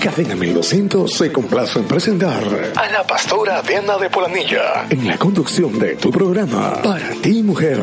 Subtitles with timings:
[0.00, 2.44] Cadena 1200 se complace en presentar
[2.76, 7.80] a la pastora Diana de Polanilla en la conducción de tu programa Para ti Mujer.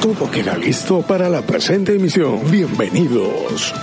[0.00, 2.40] Todo queda listo para la presente emisión.
[2.48, 3.74] Bienvenidos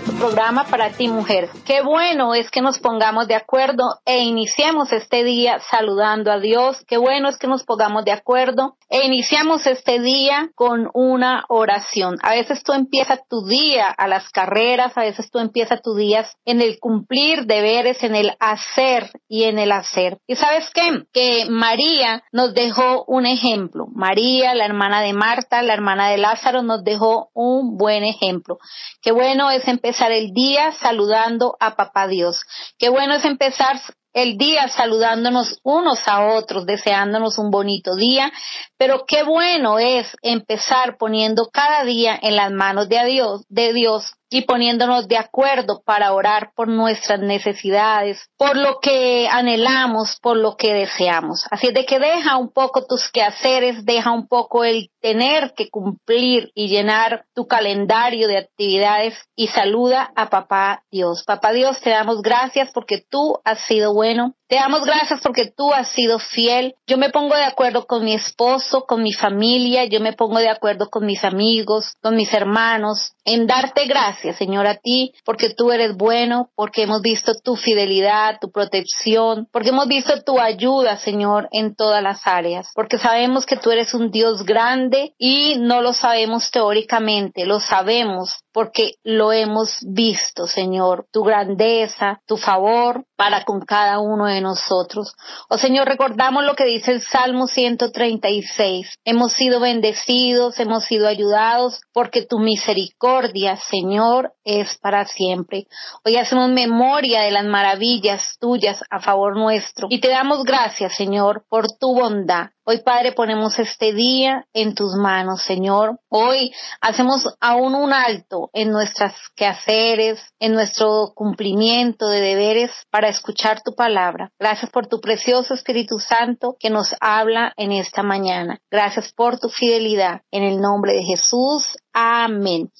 [0.00, 1.48] tu programa para ti mujer.
[1.64, 6.82] Qué bueno es que nos pongamos de acuerdo e iniciemos este día saludando a Dios.
[6.88, 12.16] Qué bueno es que nos pongamos de acuerdo e iniciamos este día con una oración.
[12.22, 16.26] A veces tú empiezas tu día a las carreras, a veces tú empiezas tu día
[16.44, 20.18] en el cumplir deberes, en el hacer y en el hacer.
[20.26, 21.04] ¿Y sabes qué?
[21.12, 23.86] Que María nos dejó un ejemplo.
[23.94, 28.58] María, la hermana de Marta, la hermana de Lázaro, nos dejó un buen ejemplo.
[29.00, 32.40] Qué bueno es empezar empezar el día saludando a Papá Dios.
[32.78, 33.78] Qué bueno es empezar
[34.14, 38.32] el día saludándonos unos a otros, deseándonos un bonito día,
[38.78, 44.14] pero qué bueno es empezar poniendo cada día en las manos de Dios, de Dios
[44.30, 50.56] y poniéndonos de acuerdo para orar por nuestras necesidades, por lo que anhelamos, por lo
[50.56, 51.46] que deseamos.
[51.50, 55.68] Así es de que deja un poco tus quehaceres, deja un poco el tener que
[55.68, 61.24] cumplir y llenar tu calendario de actividades y saluda a papá Dios.
[61.26, 65.74] Papá Dios, te damos gracias porque tú has sido bueno, te damos gracias porque tú
[65.74, 66.74] has sido fiel.
[66.86, 70.48] Yo me pongo de acuerdo con mi esposo, con mi familia, yo me pongo de
[70.48, 75.72] acuerdo con mis amigos, con mis hermanos, en darte gracias, Señor, a ti, porque tú
[75.72, 81.48] eres bueno, porque hemos visto tu fidelidad, tu protección, porque hemos visto tu ayuda, Señor,
[81.50, 85.92] en todas las áreas, porque sabemos que tú eres un Dios grande y no lo
[85.92, 93.60] sabemos teóricamente, lo sabemos porque lo hemos visto, Señor, tu grandeza, tu favor para con
[93.60, 95.12] cada uno de nosotros.
[95.48, 98.94] Oh Señor, recordamos lo que dice el Salmo 136.
[99.04, 105.66] Hemos sido bendecidos, hemos sido ayudados porque tu misericordia, Señor, es para siempre.
[106.04, 111.44] Hoy hacemos memoria de las maravillas tuyas a favor nuestro y te damos gracias, Señor,
[111.48, 112.53] por tu bondad.
[112.66, 116.00] Hoy, Padre, ponemos este día en tus manos, Señor.
[116.08, 123.60] Hoy hacemos aún un alto en nuestras quehaceres, en nuestro cumplimiento de deberes para escuchar
[123.62, 124.32] tu palabra.
[124.38, 128.58] Gracias por tu precioso Espíritu Santo que nos habla en esta mañana.
[128.70, 130.22] Gracias por tu fidelidad.
[130.30, 131.66] En el nombre de Jesús.
[131.92, 132.70] Amén.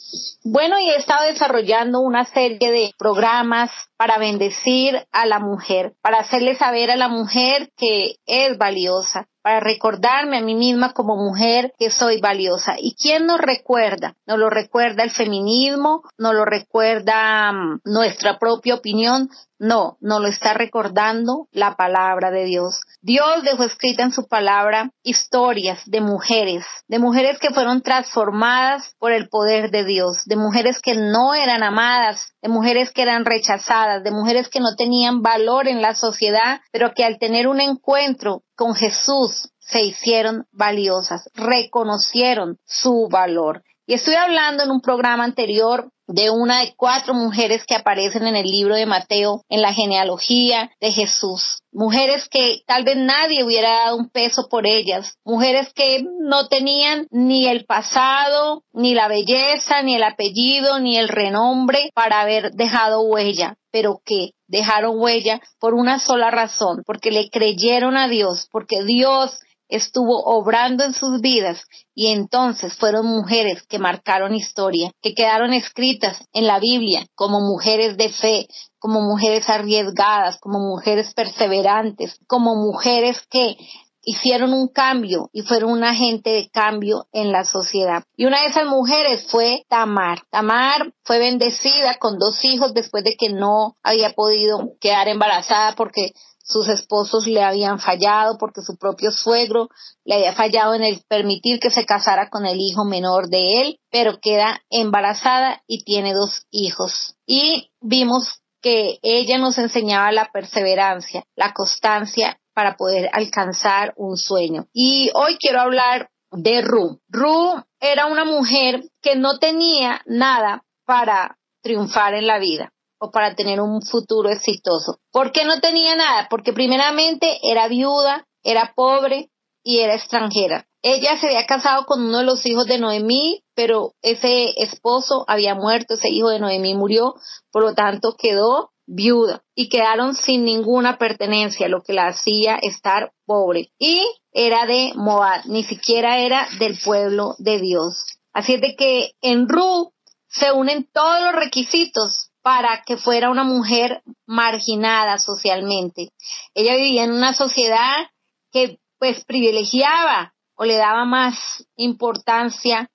[0.45, 6.21] Bueno, y he estado desarrollando una serie de programas para bendecir a la mujer, para
[6.21, 11.75] hacerle saber a la mujer que es valiosa, para recordarme a mí misma como mujer
[11.79, 12.77] que soy valiosa.
[12.79, 14.17] ¿Y quién nos recuerda?
[14.27, 19.29] Nos lo recuerda el feminismo, nos lo recuerda mm, nuestra propia opinión,
[19.65, 22.81] no, nos lo está recordando la palabra de Dios.
[23.01, 29.13] Dios dejó escrita en su palabra historias de mujeres, de mujeres que fueron transformadas por
[29.13, 34.05] el poder de Dios, de mujeres que no eran amadas, de mujeres que eran rechazadas,
[34.05, 38.43] de mujeres que no tenían valor en la sociedad, pero que al tener un encuentro
[38.55, 43.63] con Jesús se hicieron valiosas, reconocieron su valor.
[43.87, 48.35] Y estoy hablando en un programa anterior de una de cuatro mujeres que aparecen en
[48.35, 51.61] el libro de Mateo en la genealogía de Jesús.
[51.71, 55.17] Mujeres que tal vez nadie hubiera dado un peso por ellas.
[55.25, 61.09] Mujeres que no tenían ni el pasado, ni la belleza, ni el apellido, ni el
[61.09, 67.29] renombre para haber dejado huella, pero que dejaron huella por una sola razón, porque le
[67.29, 69.39] creyeron a Dios, porque Dios
[69.69, 71.63] estuvo obrando en sus vidas
[71.95, 77.97] y entonces fueron mujeres que marcaron historia, que quedaron escritas en la Biblia como mujeres
[77.97, 78.49] de fe,
[78.79, 83.57] como mujeres arriesgadas, como mujeres perseverantes, como mujeres que
[84.05, 88.05] hicieron un cambio y fueron un agente de cambio en la sociedad.
[88.17, 90.23] Y una de esas mujeres fue Tamar.
[90.31, 96.13] Tamar fue bendecida con dos hijos después de que no había podido quedar embarazada porque
[96.45, 99.71] sus esposos le habían fallado porque su propio suegro
[100.05, 103.81] le había fallado en el permitir que se casara con el hijo menor de él,
[103.91, 107.17] pero queda embarazada y tiene dos hijos.
[107.27, 114.67] Y vimos que ella nos enseñaba la perseverancia, la constancia para poder alcanzar un sueño.
[114.73, 117.01] Y hoy quiero hablar de Ru.
[117.09, 122.75] Ru era una mujer que no tenía nada para triunfar en la vida
[123.11, 124.99] para tener un futuro exitoso.
[125.13, 126.27] ¿Por qué no tenía nada?
[126.31, 129.31] Porque primeramente era viuda, era pobre
[129.63, 130.67] y era extranjera.
[130.83, 135.55] Ella se había casado con uno de los hijos de Noemí, pero ese esposo había
[135.55, 137.15] muerto, ese hijo de Noemí murió,
[137.51, 143.13] por lo tanto quedó viuda y quedaron sin ninguna pertenencia, lo que la hacía estar
[143.25, 143.71] pobre.
[143.79, 147.95] Y era de Moab, ni siquiera era del pueblo de Dios.
[148.35, 149.93] Así es de que en Ru
[150.29, 156.11] se unen todos los requisitos para que fuera una mujer marginada socialmente.
[156.53, 158.11] Ella vivía en una sociedad
[158.53, 162.91] que pues privilegiaba o le daba más importancia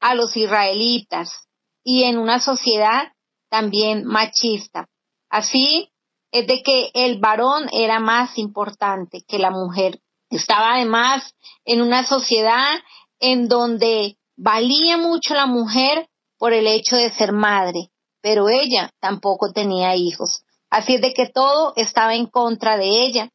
[0.00, 1.48] a los israelitas
[1.82, 3.12] y en una sociedad
[3.48, 4.86] también machista.
[5.30, 5.90] Así
[6.30, 9.98] es de que el varón era más importante que la mujer.
[10.28, 12.74] Estaba además en una sociedad
[13.18, 16.06] en donde valía mucho la mujer
[16.36, 17.89] por el hecho de ser madre,
[18.20, 20.42] pero ella tampoco tenía hijos.
[20.70, 23.30] Así es de que todo estaba en contra de ella.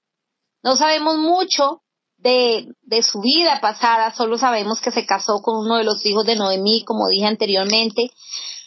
[0.64, 1.82] No sabemos mucho
[2.18, 6.26] de, de, su vida pasada, solo sabemos que se casó con uno de los hijos
[6.26, 8.12] de Noemí, como dije anteriormente.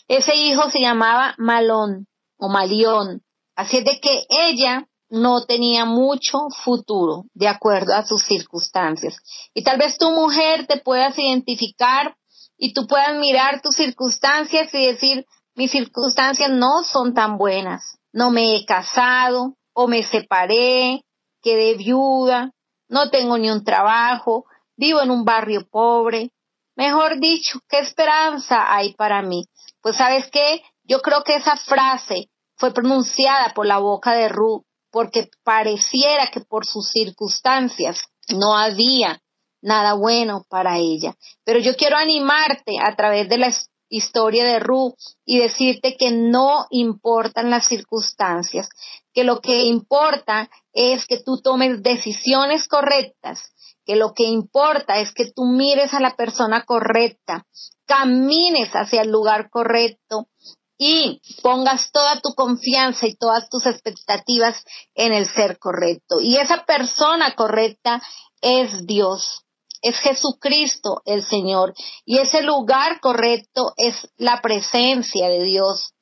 [0.06, 2.06] Ese hijo se llamaba Malón
[2.36, 3.22] o Malión.
[3.56, 9.16] Así es de que ella no tenía mucho futuro de acuerdo a sus circunstancias.
[9.54, 12.16] Y tal vez tu mujer te puedas identificar
[12.56, 15.26] y tú puedas mirar tus circunstancias y decir,
[15.58, 17.98] mis circunstancias no son tan buenas.
[18.12, 21.02] No me he casado o me separé,
[21.42, 22.52] quedé viuda,
[22.88, 24.44] no tengo ni un trabajo,
[24.76, 26.30] vivo en un barrio pobre.
[26.76, 29.46] Mejor dicho, ¿qué esperanza hay para mí?
[29.82, 34.62] Pues sabes qué, yo creo que esa frase fue pronunciada por la boca de Ruth
[34.92, 39.20] porque pareciera que por sus circunstancias no había
[39.60, 41.16] nada bueno para ella.
[41.44, 43.48] Pero yo quiero animarte a través de la
[43.88, 44.94] historia de Ruth
[45.24, 48.68] y decirte que no importan las circunstancias,
[49.12, 53.52] que lo que importa es que tú tomes decisiones correctas,
[53.84, 57.46] que lo que importa es que tú mires a la persona correcta,
[57.86, 60.28] camines hacia el lugar correcto
[60.76, 64.62] y pongas toda tu confianza y todas tus expectativas
[64.94, 66.20] en el ser correcto.
[66.20, 68.00] Y esa persona correcta
[68.40, 69.44] es Dios
[69.82, 71.74] es Jesucristo el Señor.
[72.04, 75.92] Y ese lugar correcto es la presencia de Dios.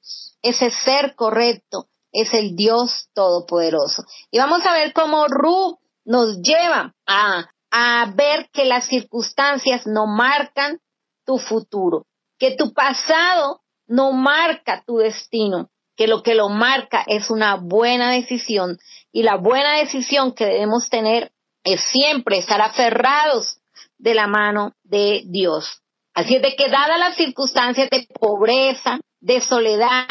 [0.43, 4.05] Ese ser correcto es el Dios Todopoderoso.
[4.31, 10.07] Y vamos a ver cómo Ru nos lleva a, a ver que las circunstancias no
[10.07, 10.81] marcan
[11.25, 12.07] tu futuro,
[12.39, 18.13] que tu pasado no marca tu destino, que lo que lo marca es una buena
[18.13, 18.79] decisión
[19.13, 21.33] y la buena decisión que debemos tener
[21.65, 23.56] es siempre estar aferrados
[23.99, 25.83] de la mano de Dios.
[26.15, 30.07] Así es de que dadas las circunstancias de pobreza, de soledad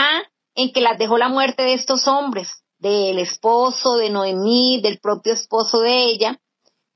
[0.56, 5.34] en que las dejó la muerte de estos hombres, del esposo de Noemí, del propio
[5.34, 6.40] esposo de ella,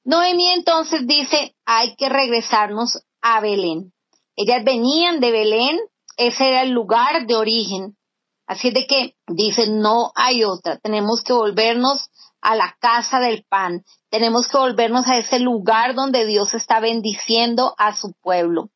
[0.04, 3.94] Noemí entonces dice, hay que regresarnos a Belén.
[4.36, 5.78] Ellas venían de Belén,
[6.18, 7.98] ese era el lugar de origen.
[8.48, 12.10] Así es de que dice, no hay otra, tenemos que volvernos
[12.42, 13.84] a la casa del pan.
[14.10, 18.70] Tenemos que volvernos a ese lugar donde Dios está bendiciendo a su pueblo.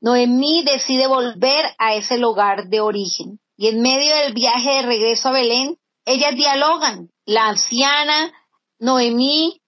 [0.00, 3.40] Noemí decide volver a ese lugar de origen.
[3.56, 7.10] Y en medio del viaje de regreso a Belén, ellas dialogan.
[7.26, 8.32] La anciana
[8.78, 9.60] Noemí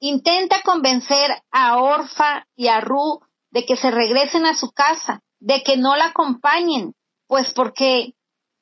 [0.00, 3.20] intenta convencer a Orfa y a Ru
[3.50, 6.94] de que se regresen a su casa, de que no la acompañen,
[7.26, 8.14] pues porque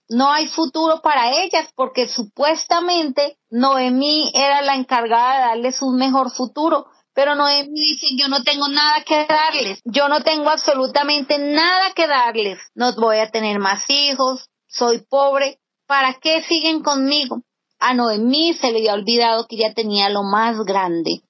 [0.09, 6.31] no hay futuro para ellas porque supuestamente Noemí era la encargada de darles un mejor
[6.31, 6.87] futuro.
[7.13, 12.07] Pero Noemí dice, yo no tengo nada que darles, yo no tengo absolutamente nada que
[12.07, 17.43] darles, no voy a tener más hijos, soy pobre, ¿para qué siguen conmigo?
[17.79, 21.23] A Noemí se le había olvidado que ella tenía lo más grande.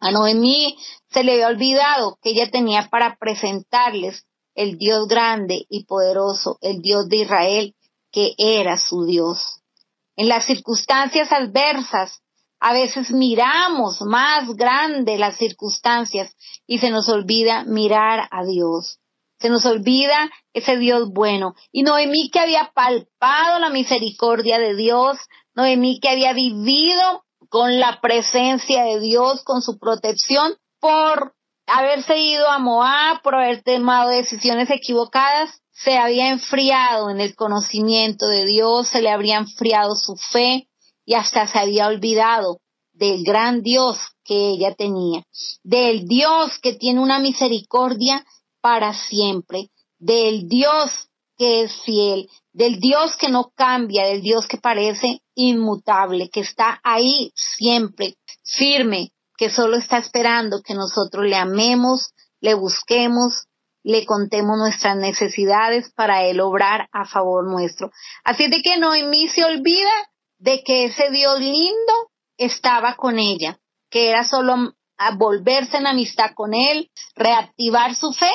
[0.00, 0.76] A Noemí
[1.10, 4.24] se le había olvidado que ella tenía para presentarles
[4.56, 7.76] el Dios grande y poderoso, el Dios de Israel,
[8.12, 9.62] que era su Dios.
[10.16, 12.22] En las circunstancias adversas,
[12.60, 19.00] a veces miramos más grande las circunstancias y se nos olvida mirar a Dios.
[19.40, 21.56] Se nos olvida ese Dios bueno.
[21.72, 25.18] Y Noemí que había palpado la misericordia de Dios,
[25.56, 31.34] Noemí que había vivido con la presencia de Dios, con su protección, por
[31.66, 38.26] haberse ido a Moab, por haber tomado decisiones equivocadas, se había enfriado en el conocimiento
[38.28, 40.68] de Dios, se le habría enfriado su fe
[41.04, 42.60] y hasta se había olvidado
[42.92, 45.24] del gran Dios que ella tenía,
[45.62, 48.24] del Dios que tiene una misericordia
[48.60, 50.90] para siempre, del Dios
[51.36, 56.80] que es fiel, del Dios que no cambia, del Dios que parece inmutable, que está
[56.84, 58.14] ahí siempre,
[58.44, 62.10] firme, que solo está esperando que nosotros le amemos,
[62.40, 63.46] le busquemos,
[63.82, 67.90] le contemos nuestras necesidades para Él obrar a favor nuestro.
[68.24, 69.90] Así de que Noemí se olvida
[70.38, 73.58] de que ese Dios lindo estaba con ella,
[73.90, 74.74] que era solo
[75.16, 78.30] volverse en amistad con Él, reactivar su fe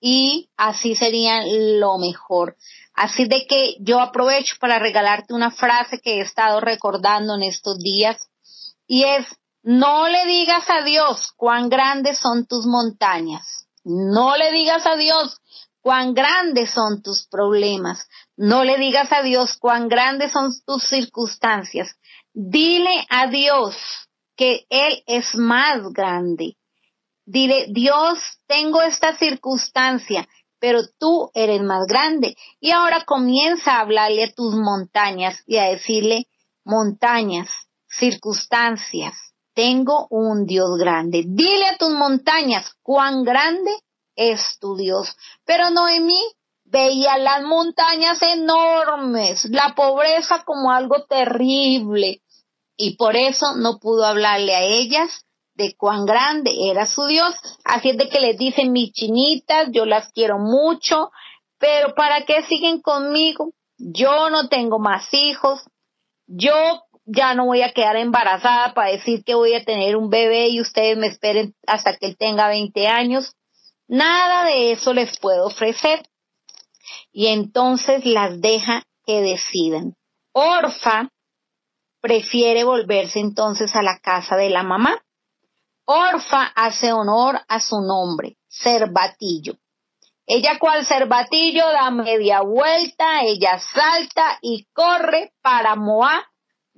[0.00, 1.42] y así sería
[1.78, 2.56] lo mejor.
[2.94, 7.78] Así de que yo aprovecho para regalarte una frase que he estado recordando en estos
[7.78, 8.28] días
[8.86, 9.26] y es,
[9.62, 13.68] no le digas a Dios cuán grandes son tus montañas.
[13.84, 15.38] No le digas a Dios
[15.80, 18.08] cuán grandes son tus problemas.
[18.36, 21.96] No le digas a Dios cuán grandes son tus circunstancias.
[22.32, 23.76] Dile a Dios
[24.36, 26.56] que Él es más grande.
[27.26, 32.36] Dile, Dios, tengo esta circunstancia, pero tú eres más grande.
[32.60, 36.26] Y ahora comienza a hablarle a tus montañas y a decirle,
[36.64, 37.48] montañas,
[37.88, 39.14] circunstancias,
[39.60, 41.22] tengo un Dios grande.
[41.26, 43.70] Dile a tus montañas cuán grande
[44.16, 45.14] es tu Dios.
[45.44, 46.18] Pero Noemí
[46.64, 52.22] veía las montañas enormes, la pobreza como algo terrible,
[52.74, 57.34] y por eso no pudo hablarle a ellas de cuán grande era su Dios.
[57.62, 61.10] Así es de que les dicen mis chinitas, yo las quiero mucho,
[61.58, 63.52] pero ¿para qué siguen conmigo?
[63.76, 65.60] Yo no tengo más hijos,
[66.26, 66.54] yo
[67.12, 70.60] ya no voy a quedar embarazada para decir que voy a tener un bebé y
[70.60, 73.34] ustedes me esperen hasta que él tenga 20 años.
[73.88, 76.02] Nada de eso les puedo ofrecer.
[77.12, 79.96] Y entonces las deja que decidan.
[80.32, 81.10] Orfa
[82.00, 85.02] prefiere volverse entonces a la casa de la mamá.
[85.84, 89.54] Orfa hace honor a su nombre, Cervatillo.
[90.24, 96.29] Ella cual Cervatillo da media vuelta, ella salta y corre para Moab.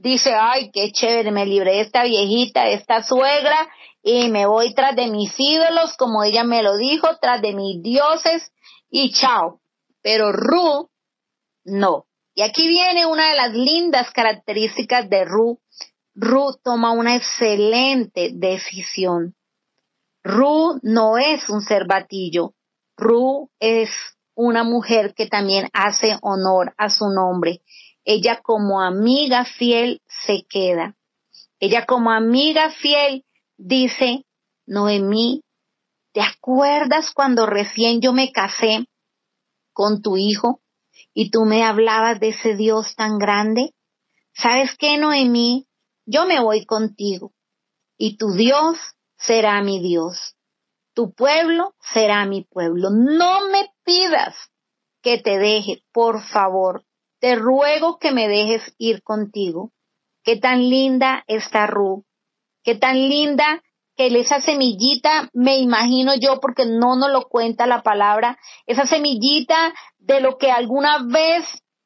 [0.02, 3.68] Dice, ay, qué chévere, me libré de esta viejita, de esta suegra,
[4.02, 7.80] y me voy tras de mis ídolos, como ella me lo dijo, tras de mis
[7.82, 8.52] dioses,
[8.90, 9.60] y chao.
[10.02, 10.90] Pero Ru,
[11.64, 12.06] no.
[12.34, 15.60] Y aquí viene una de las lindas características de Ru
[16.14, 19.34] Ru toma una excelente decisión.
[20.22, 22.54] Ru no es un cervatillo.
[22.96, 23.90] Ru es
[24.34, 27.62] una mujer que también hace honor a su nombre.
[28.04, 30.96] Ella como amiga fiel se queda.
[31.60, 33.24] Ella como amiga fiel
[33.56, 34.24] dice,
[34.66, 35.42] Noemí,
[36.12, 38.86] ¿te acuerdas cuando recién yo me casé
[39.72, 40.60] con tu hijo
[41.14, 43.74] y tú me hablabas de ese Dios tan grande?
[44.34, 45.66] ¿Sabes qué, Noemí?
[46.06, 47.32] yo me voy contigo,
[47.96, 48.78] y tu Dios
[49.16, 50.36] será mi Dios,
[50.94, 52.90] tu pueblo será mi pueblo.
[52.90, 54.34] No me pidas
[55.00, 56.84] que te deje, por favor,
[57.22, 59.70] te ruego que me dejes ir contigo.
[60.24, 62.04] Qué tan linda está Ru,
[62.64, 63.62] qué tan linda
[63.96, 69.72] que esa semillita, me imagino yo, porque no nos lo cuenta la palabra, esa semillita
[69.98, 71.44] de lo que alguna vez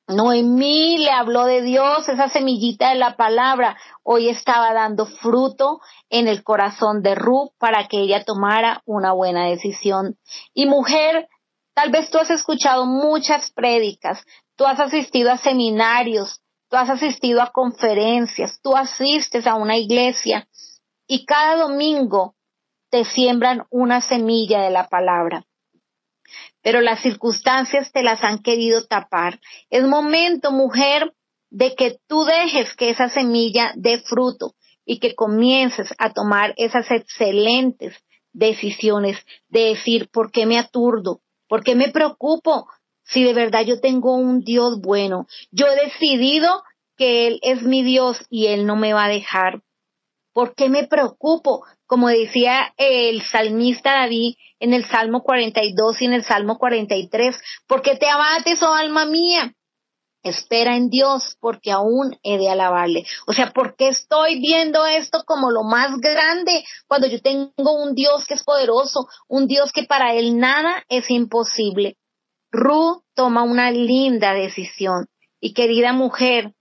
[0.08, 6.28] Noemí le habló de Dios, esa semillita de la palabra, hoy estaba dando fruto en
[6.28, 10.16] el corazón de Ruth para que ella tomara una buena decisión.
[10.54, 11.28] Y mujer,
[11.74, 14.24] tal vez tú has escuchado muchas prédicas,
[14.56, 20.48] tú has asistido a seminarios, tú has asistido a conferencias, tú asistes a una iglesia
[21.06, 22.34] y cada domingo
[22.90, 25.46] te siembran una semilla de la palabra
[26.66, 29.38] pero las circunstancias te las han querido tapar.
[29.70, 31.14] Es momento, mujer,
[31.48, 36.90] de que tú dejes que esa semilla dé fruto y que comiences a tomar esas
[36.90, 37.94] excelentes
[38.32, 39.16] decisiones
[39.48, 41.20] de decir, ¿por qué me aturdo?
[41.48, 42.66] ¿Por qué me preocupo?
[43.06, 46.62] Si de verdad yo tengo un Dios bueno, yo he decidido
[46.96, 49.62] que Él es mi Dios y Él no me va a dejar.
[50.32, 51.64] ¿Por qué me preocupo?
[51.86, 57.96] Como decía el salmista David en el Salmo 42 y en el Salmo 43, porque
[57.96, 59.54] te abates, oh alma mía.
[60.22, 63.06] Espera en Dios porque aún he de alabarle.
[63.28, 67.94] O sea, ¿por qué estoy viendo esto como lo más grande cuando yo tengo un
[67.94, 71.96] Dios que es poderoso, un Dios que para él nada es imposible?
[72.56, 75.08] Ru toma una linda decisión
[75.40, 76.54] y querida mujer,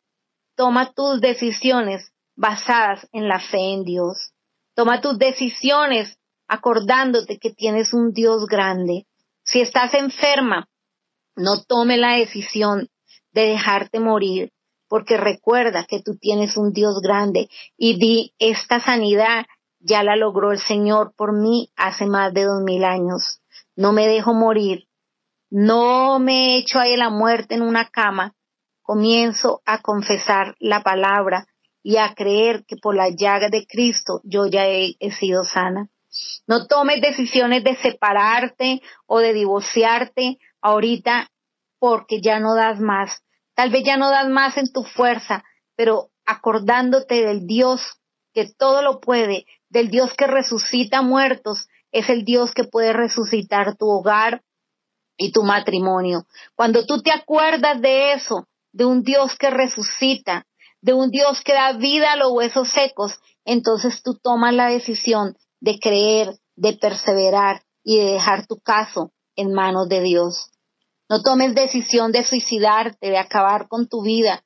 [0.57, 4.33] toma tus decisiones basadas en la fe en Dios.
[4.75, 6.17] Toma tus decisiones
[6.49, 9.07] acordándote que tienes un Dios grande.
[9.45, 10.67] Si estás enferma,
[11.37, 12.89] no tome la decisión
[13.31, 14.51] de dejarte morir,
[14.89, 17.47] porque recuerda que tú tienes un Dios grande
[17.77, 19.45] y di, esta sanidad
[19.79, 23.39] ya la logró el Señor por mí hace más de dos mil años.
[23.77, 24.89] No me dejo morir,
[25.49, 28.35] no me echo ahí la muerte en una cama,
[28.81, 31.47] comienzo a confesar la palabra
[31.83, 35.89] y a creer que por la llaga de Cristo yo ya he, he sido sana.
[36.47, 41.29] No tomes decisiones de separarte o de divorciarte ahorita
[41.79, 43.23] porque ya no das más.
[43.53, 45.43] Tal vez ya no das más en tu fuerza,
[45.75, 47.81] pero acordándote del Dios
[48.33, 53.77] que todo lo puede, del Dios que resucita muertos, es el Dios que puede resucitar
[53.77, 54.41] tu hogar,
[55.17, 56.25] y tu matrimonio.
[56.55, 60.45] Cuando tú te acuerdas de eso, de un Dios que resucita,
[60.81, 63.13] de un Dios que da vida a los huesos secos,
[63.45, 69.53] entonces tú tomas la decisión de creer, de perseverar y de dejar tu caso en
[69.53, 70.51] manos de Dios.
[71.09, 74.43] No tomes decisión de suicidarte, de acabar con tu vida,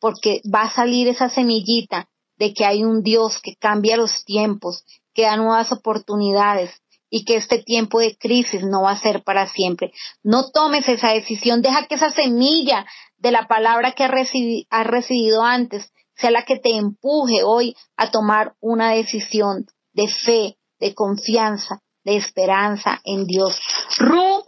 [0.00, 4.84] porque va a salir esa semillita de que hay un Dios que cambia los tiempos,
[5.14, 6.70] que da nuevas oportunidades
[7.16, 9.92] y que este tiempo de crisis no va a ser para siempre.
[10.24, 12.84] No tomes esa decisión, deja que esa semilla
[13.18, 18.56] de la palabra que has recibido antes sea la que te empuje hoy a tomar
[18.58, 23.60] una decisión de fe, de confianza, de esperanza en Dios.
[23.96, 24.44] Ru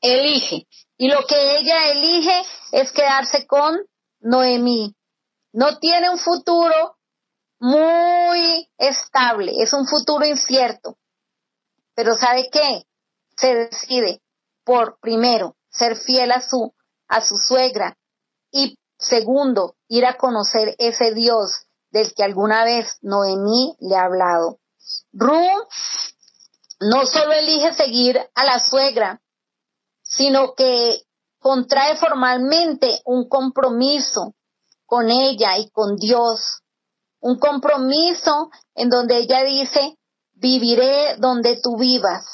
[0.00, 3.76] elige y lo que ella elige es quedarse con
[4.20, 4.94] Noemí.
[5.52, 6.98] No tiene un futuro
[7.58, 10.99] muy estable, es un futuro incierto.
[12.00, 12.86] Pero ¿sabe qué?
[13.36, 14.22] Se decide
[14.64, 16.72] por, primero, ser fiel a su,
[17.08, 17.94] a su suegra
[18.50, 24.60] y segundo, ir a conocer ese Dios del que alguna vez Noemí le ha hablado.
[25.12, 25.68] Ruth
[26.80, 29.20] no solo elige seguir a la suegra,
[30.00, 31.02] sino que
[31.38, 34.32] contrae formalmente un compromiso
[34.86, 36.62] con ella y con Dios
[37.20, 39.98] un compromiso en donde ella dice,
[40.40, 42.24] viviré donde tú vivas,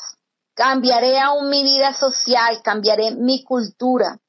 [0.54, 4.20] cambiaré aún mi vida social, cambiaré mi cultura,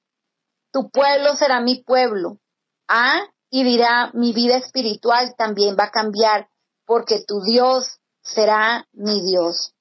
[0.72, 2.40] tu pueblo será mi pueblo,
[2.88, 6.50] ah, y dirá, mi vida espiritual también va a cambiar,
[6.86, 9.74] porque tu Dios será mi Dios.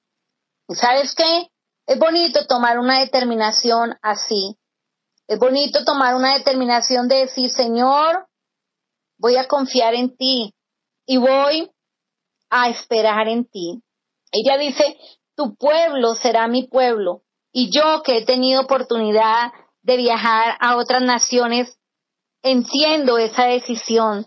[0.69, 1.49] ¿Y sabes qué?
[1.85, 4.57] Es bonito tomar una determinación así.
[5.27, 8.27] Es bonito tomar una determinación de decir, Señor,
[9.17, 10.53] voy a confiar en ti
[11.05, 11.71] y voy
[12.49, 13.83] a esperar en ti.
[14.31, 14.97] Ella dice,
[15.35, 17.23] tu pueblo será mi pueblo.
[17.51, 21.77] Y yo que he tenido oportunidad de viajar a otras naciones,
[22.43, 24.25] entiendo esa decisión.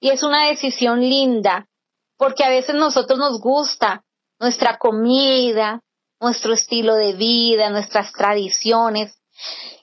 [0.00, 1.68] Y es una decisión linda,
[2.16, 4.04] porque a veces nosotros nos gusta
[4.40, 5.82] nuestra comida,
[6.20, 9.16] nuestro estilo de vida, nuestras tradiciones.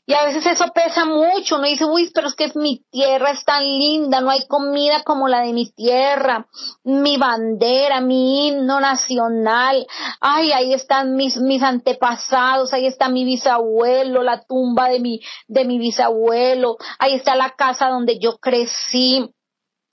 [0.09, 3.45] Y a veces eso pesa mucho, uno dice, uy, pero es que mi tierra es
[3.45, 6.47] tan linda, no hay comida como la de mi tierra,
[6.83, 9.85] mi bandera, mi himno nacional,
[10.19, 15.65] ay, ahí están mis, mis antepasados, ahí está mi bisabuelo, la tumba de mi, de
[15.65, 19.29] mi bisabuelo, ahí está la casa donde yo crecí.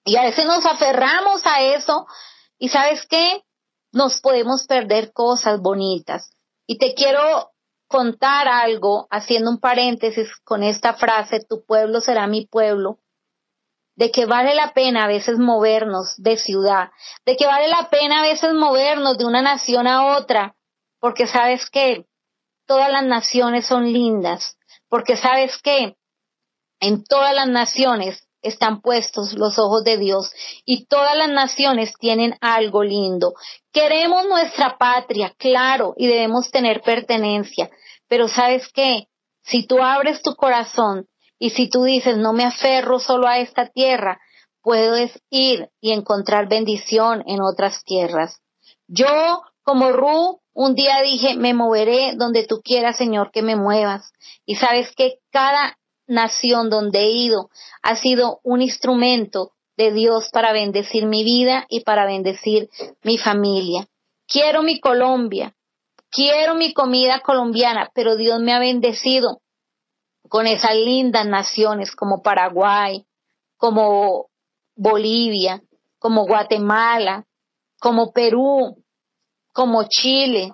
[0.06, 2.06] Y a veces nos aferramos a eso
[2.58, 3.42] y sabes qué,
[3.92, 6.30] nos podemos perder cosas bonitas.
[6.66, 7.50] Y te quiero
[7.88, 12.98] contar algo, haciendo un paréntesis con esta frase, tu pueblo será mi pueblo,
[13.96, 16.90] de que vale la pena a veces movernos de ciudad,
[17.24, 20.54] de que vale la pena a veces movernos de una nación a otra,
[21.00, 22.06] porque sabes que
[22.66, 25.96] todas las naciones son lindas, porque sabes que
[26.80, 30.30] en todas las naciones están puestos los ojos de Dios
[30.64, 33.34] y todas las naciones tienen algo lindo.
[33.72, 37.70] Queremos nuestra patria, claro, y debemos tener pertenencia,
[38.08, 39.08] pero sabes qué,
[39.42, 41.06] si tú abres tu corazón
[41.38, 44.20] y si tú dices, no me aferro solo a esta tierra,
[44.62, 48.40] puedes ir y encontrar bendición en otras tierras.
[48.88, 54.12] Yo, como Ru, un día dije, me moveré donde tú quieras, Señor, que me muevas.
[54.44, 57.50] Y sabes que cada nación donde he ido
[57.82, 62.70] ha sido un instrumento de Dios para bendecir mi vida y para bendecir
[63.02, 63.86] mi familia.
[64.26, 65.54] Quiero mi Colombia,
[66.10, 69.40] quiero mi comida colombiana, pero Dios me ha bendecido
[70.28, 73.06] con esas lindas naciones como Paraguay,
[73.56, 74.26] como
[74.74, 75.62] Bolivia,
[75.98, 77.24] como Guatemala,
[77.78, 78.82] como Perú,
[79.52, 80.52] como Chile,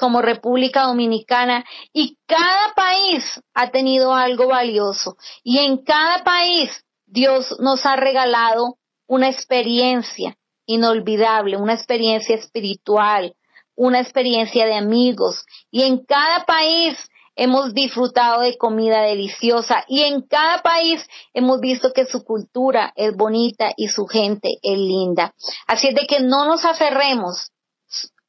[0.00, 5.16] como República Dominicana y cada país ha tenido algo valioso.
[5.44, 6.70] Y en cada país
[7.06, 13.34] Dios nos ha regalado una experiencia inolvidable, una experiencia espiritual,
[13.76, 15.44] una experiencia de amigos.
[15.70, 16.96] Y en cada país
[17.36, 19.84] hemos disfrutado de comida deliciosa.
[19.86, 24.78] Y en cada país hemos visto que su cultura es bonita y su gente es
[24.78, 25.34] linda.
[25.66, 27.50] Así es de que no nos aferremos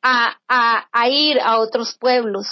[0.02, 2.48] a, a, ir a otros pueblos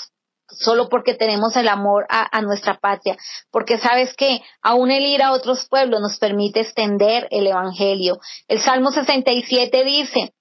[0.48, 3.18] solo porque tenemos el amor a, a, nuestra patria,
[3.52, 8.20] porque sabes que aún el ir a otros pueblos nos permite extender el Evangelio.
[8.48, 10.34] El Salmo 67 dice,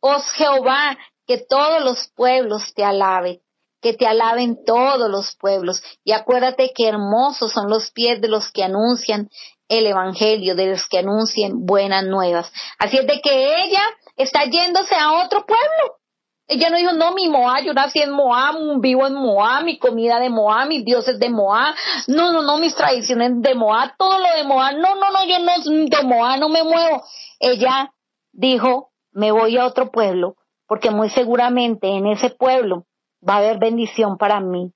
[0.00, 3.40] Os Jehová, que todos los pueblos te alaben,
[3.80, 5.82] que te alaben todos los pueblos.
[6.04, 9.30] Y acuérdate que hermosos son los pies de los que anuncian
[9.68, 12.52] el Evangelio, de los que anuncien buenas nuevas.
[12.78, 13.82] Así es de que ella
[14.16, 16.03] está yéndose a otro pueblo
[16.46, 20.20] Ella no dijo, no, mi Moab, yo nací en Moab, vivo en Moab, mi comida
[20.20, 21.74] de Moab, mis dioses de Moab.
[22.06, 24.74] No, no, no, mis tradiciones de Moab, todo lo de Moab.
[24.76, 27.02] No, no, no, yo no, de Moab no me muevo.
[27.40, 27.92] Ella
[28.32, 32.84] dijo, me voy a otro pueblo, porque muy seguramente en ese pueblo
[33.26, 34.70] va a haber bendición para mí.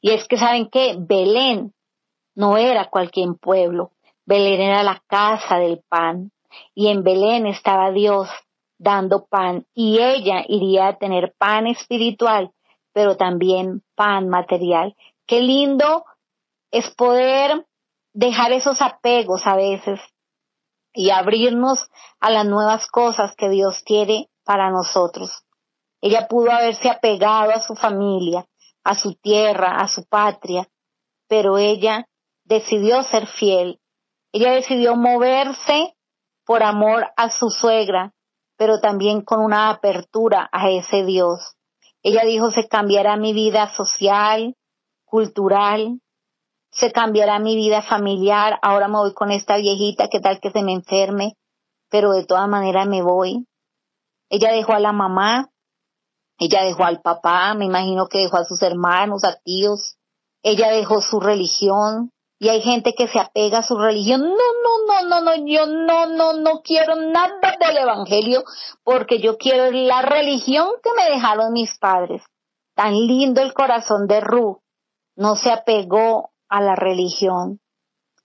[0.00, 0.96] Y es que, ¿saben qué?
[0.98, 1.72] Belén
[2.34, 3.92] no era cualquier pueblo.
[4.24, 6.32] Belén era la casa del pan.
[6.74, 8.28] Y en Belén estaba Dios
[8.82, 12.50] dando pan y ella iría a tener pan espiritual,
[12.92, 14.96] pero también pan material.
[15.26, 16.04] Qué lindo
[16.72, 17.64] es poder
[18.12, 20.00] dejar esos apegos a veces
[20.92, 21.88] y abrirnos
[22.20, 25.30] a las nuevas cosas que Dios quiere para nosotros.
[26.00, 28.44] Ella pudo haberse apegado a su familia,
[28.82, 30.68] a su tierra, a su patria,
[31.28, 32.08] pero ella
[32.44, 33.78] decidió ser fiel.
[34.32, 35.94] Ella decidió moverse
[36.44, 38.12] por amor a su suegra,
[38.62, 41.56] pero también con una apertura a ese Dios.
[42.00, 44.54] Ella dijo, se cambiará mi vida social,
[45.04, 46.00] cultural,
[46.70, 50.62] se cambiará mi vida familiar, ahora me voy con esta viejita, qué tal que se
[50.62, 51.36] me enferme,
[51.90, 53.48] pero de todas maneras me voy.
[54.28, 55.50] Ella dejó a la mamá,
[56.38, 59.96] ella dejó al papá, me imagino que dejó a sus hermanos, a tíos,
[60.44, 62.11] ella dejó su religión,
[62.42, 64.20] y hay gente que se apega a su religión.
[64.20, 68.42] No, no, no, no, no, yo no, no, no quiero nada del Evangelio
[68.82, 72.20] porque yo quiero la religión que me dejaron mis padres.
[72.74, 74.60] Tan lindo el corazón de Ru.
[75.14, 77.60] No se apegó a la religión.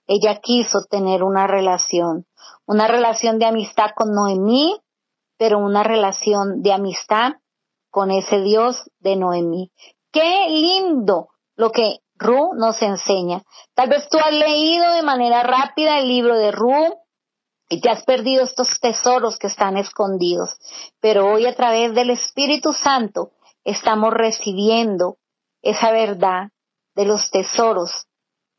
[0.08, 2.26] Ella quiso tener una relación,
[2.66, 4.80] una relación de amistad con Noemí,
[5.36, 7.34] pero una relación de amistad
[7.88, 9.70] con ese Dios de Noemí.
[10.10, 13.42] Qué lindo lo que Ru nos enseña.
[13.74, 16.98] Tal vez tú has leído de manera rápida el libro de Ru
[17.68, 20.56] y te has perdido estos tesoros que están escondidos.
[21.00, 23.30] Pero hoy a través del Espíritu Santo
[23.64, 25.18] estamos recibiendo
[25.62, 26.48] esa verdad
[26.94, 28.06] de los tesoros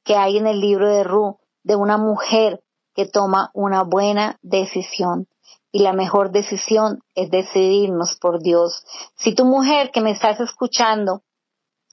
[0.03, 2.61] que hay en el libro de Ru, de una mujer
[2.95, 5.27] que toma una buena decisión.
[5.71, 8.83] Y la mejor decisión es decidirnos por Dios.
[9.17, 11.21] Si tu mujer que me estás escuchando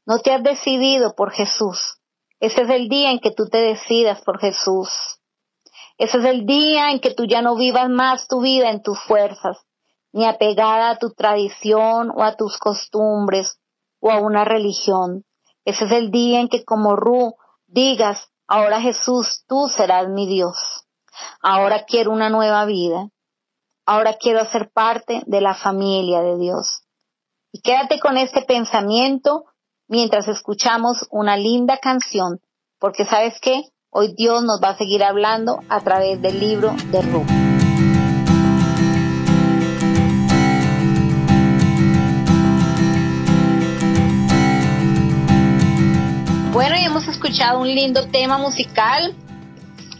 [0.07, 1.99] no te has decidido por Jesús.
[2.39, 4.89] Ese es el día en que tú te decidas por Jesús.
[5.99, 9.01] Ese es el día en que tú ya no vivas más tu vida en tus
[9.01, 9.59] fuerzas,
[10.13, 13.59] ni apegada a tu tradición o a tus costumbres
[14.01, 15.25] o a una religión.
[15.65, 17.35] Ese es el día en que como Ru
[17.67, 20.57] digas, ahora Jesús, tú serás mi Dios.
[21.41, 23.09] Ahora quiero una nueva vida.
[23.87, 26.83] Ahora quiero ser parte de la familia de Dios.
[27.53, 29.47] Y quédate con este pensamiento
[29.89, 32.41] mientras escuchamos una linda canción,
[32.79, 37.03] porque sabes qué, hoy Dios nos va a seguir hablando a través del libro de
[37.03, 37.27] Ruth.
[46.53, 49.15] Bueno, y hemos escuchado un lindo tema musical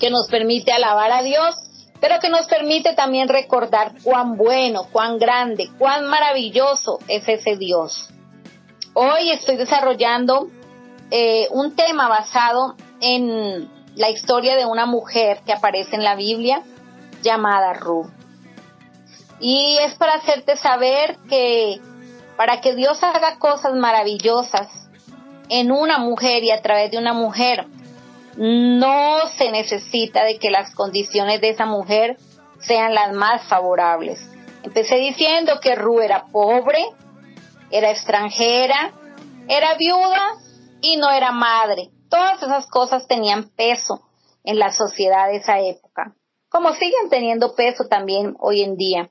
[0.01, 1.55] que nos permite alabar a Dios,
[2.01, 8.11] pero que nos permite también recordar cuán bueno, cuán grande, cuán maravilloso es ese Dios.
[8.99, 10.49] Hoy estoy desarrollando
[11.11, 16.63] eh, un tema basado en la historia de una mujer que aparece en la Biblia
[17.21, 18.09] llamada Ruth.
[19.39, 21.79] Y es para hacerte saber que
[22.39, 24.89] para que Dios haga cosas maravillosas
[25.51, 27.67] en una mujer y a través de una mujer,
[28.39, 32.17] no se necesita de que las condiciones de esa mujer
[32.61, 34.27] sean las más favorables.
[34.63, 36.83] Empecé diciendo que Ruth era pobre,
[37.71, 38.93] era extranjera,
[39.49, 40.35] era viuda
[40.81, 41.91] y no era madre.
[42.09, 44.03] Todas esas cosas tenían peso
[44.45, 46.15] en la sociedad de esa época,
[46.49, 49.11] como siguen teniendo peso también hoy en día.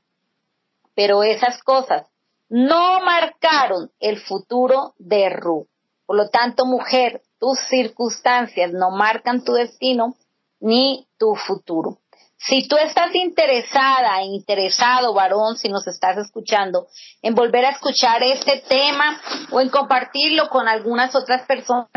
[0.95, 2.07] Pero esas cosas
[2.47, 5.67] no marcaron el futuro de Ruth.
[6.05, 10.15] Por lo tanto, mujer, tus circunstancias no marcan tu destino
[10.59, 11.99] ni tu futuro.
[12.37, 16.87] Si tú estás interesada, interesado, varón, si nos estás escuchando,
[17.21, 19.21] en volver a escuchar este tema
[19.51, 21.89] o en compartirlo con algunas otras personas,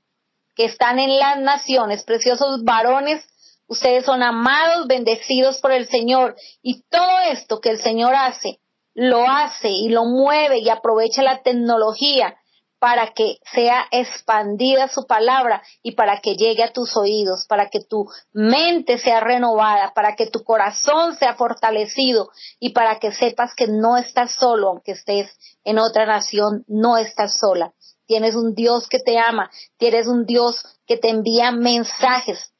[0.55, 3.29] que están en las naciones, preciosos varones,
[3.69, 6.35] ustedes son amados, bendecidos por el Señor.
[6.63, 8.61] Y todo esto que el Señor hace,
[8.95, 12.37] lo hace y lo mueve y aprovecha la tecnología
[12.79, 17.81] para que sea expandida su palabra y para que llegue a tus oídos, para que
[17.81, 23.67] tu mente sea renovada, para que tu corazón sea fortalecido y para que sepas que
[23.67, 25.29] no estás solo, aunque estés
[25.65, 27.73] en otra nación, no estás sola.
[28.07, 32.53] Tienes un Dios que te ama, tienes un Dios que te envía mensajes,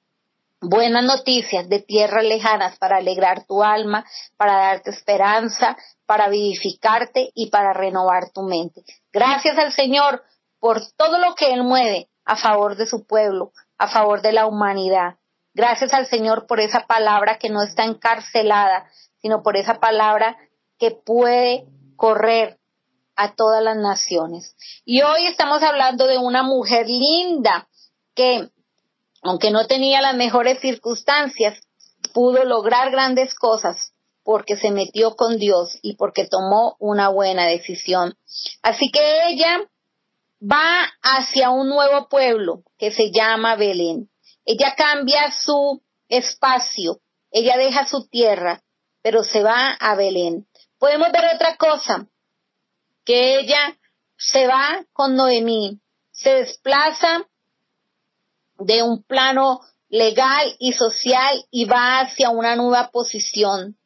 [0.61, 4.05] buenas noticias de tierras lejanas para alegrar tu alma,
[4.37, 8.83] para darte esperanza, para vivificarte y para renovar tu mente.
[9.13, 10.23] Gracias al Señor
[10.59, 14.47] por todo lo que Él mueve a favor de su pueblo, a favor de la
[14.47, 15.17] humanidad.
[15.55, 18.91] Gracias al Señor por esa palabra que no está encarcelada,
[19.21, 20.37] sino por esa palabra
[20.79, 21.67] que puede
[21.97, 22.59] correr
[23.17, 24.55] a todas las naciones.
[24.85, 27.69] Y hoy estamos hablando de una mujer linda
[28.15, 28.49] que,
[29.23, 31.61] aunque no tenía las mejores circunstancias,
[32.13, 38.15] pudo lograr grandes cosas porque se metió con Dios y porque tomó una buena decisión.
[38.63, 39.61] Así que ella
[40.41, 44.11] va hacia un nuevo pueblo que se llama Belén.
[44.45, 47.01] Ella cambia su espacio,
[47.31, 48.63] ella deja su tierra,
[49.03, 50.47] pero se va a Belén.
[50.79, 52.07] Podemos ver otra cosa,
[53.05, 53.79] que ella
[54.17, 57.27] se va con Noemí, se desplaza
[58.59, 63.79] de un plano legal y social y va hacia una nueva posición.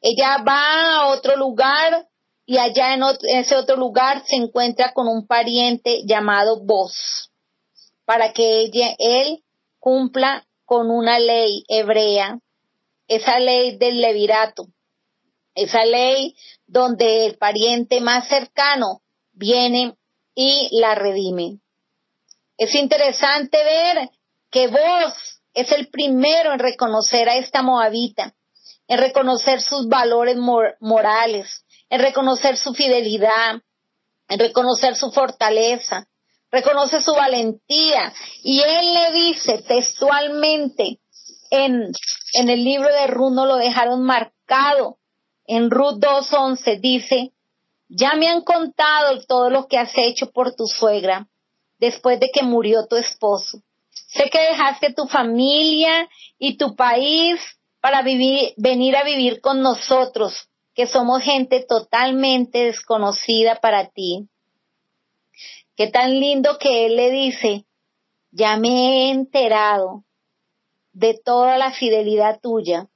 [0.00, 2.06] Ella va a otro lugar
[2.44, 7.30] y allá en, ese otro lugar se encuentra con un pariente llamado Vos,
[8.04, 9.44] para que ella, él
[9.78, 12.38] cumpla con una ley hebrea,
[13.06, 14.66] esa ley del levirato,
[15.54, 16.36] esa ley
[16.66, 19.96] donde el pariente más cercano viene
[20.34, 21.58] y la redime.
[22.58, 24.10] Es interesante ver
[24.50, 28.34] que Vos es el primero en reconocer a esta moabita
[28.88, 30.36] en reconocer sus valores
[30.80, 33.60] morales, en reconocer su fidelidad,
[34.28, 36.08] en reconocer su fortaleza,
[36.50, 38.12] reconoce su valentía.
[38.42, 41.00] Y él le dice textualmente
[41.50, 41.92] en,
[42.32, 44.98] en el libro de Ruth, no lo dejaron marcado,
[45.46, 47.32] en Ruth 2.11 dice,
[47.88, 51.26] ya me han contado todo lo que has hecho por tu suegra
[51.78, 53.62] después de que murió tu esposo.
[53.90, 57.40] Sé que dejaste tu familia y tu país
[57.80, 64.28] para vivir, venir a vivir con nosotros, que somos gente totalmente desconocida para ti.
[65.76, 67.64] Qué tan lindo que Él le dice,
[68.30, 70.04] ya me he enterado
[70.92, 72.88] de toda la fidelidad tuya.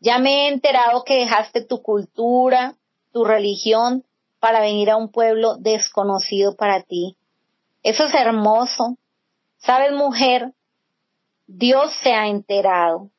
[0.00, 2.76] Ya me he enterado que dejaste tu cultura,
[3.12, 4.04] tu religión,
[4.40, 7.16] para venir a un pueblo desconocido para ti.
[7.82, 8.98] Eso es hermoso.
[9.58, 10.52] Sabes, mujer,
[11.46, 13.10] Dios se ha enterado.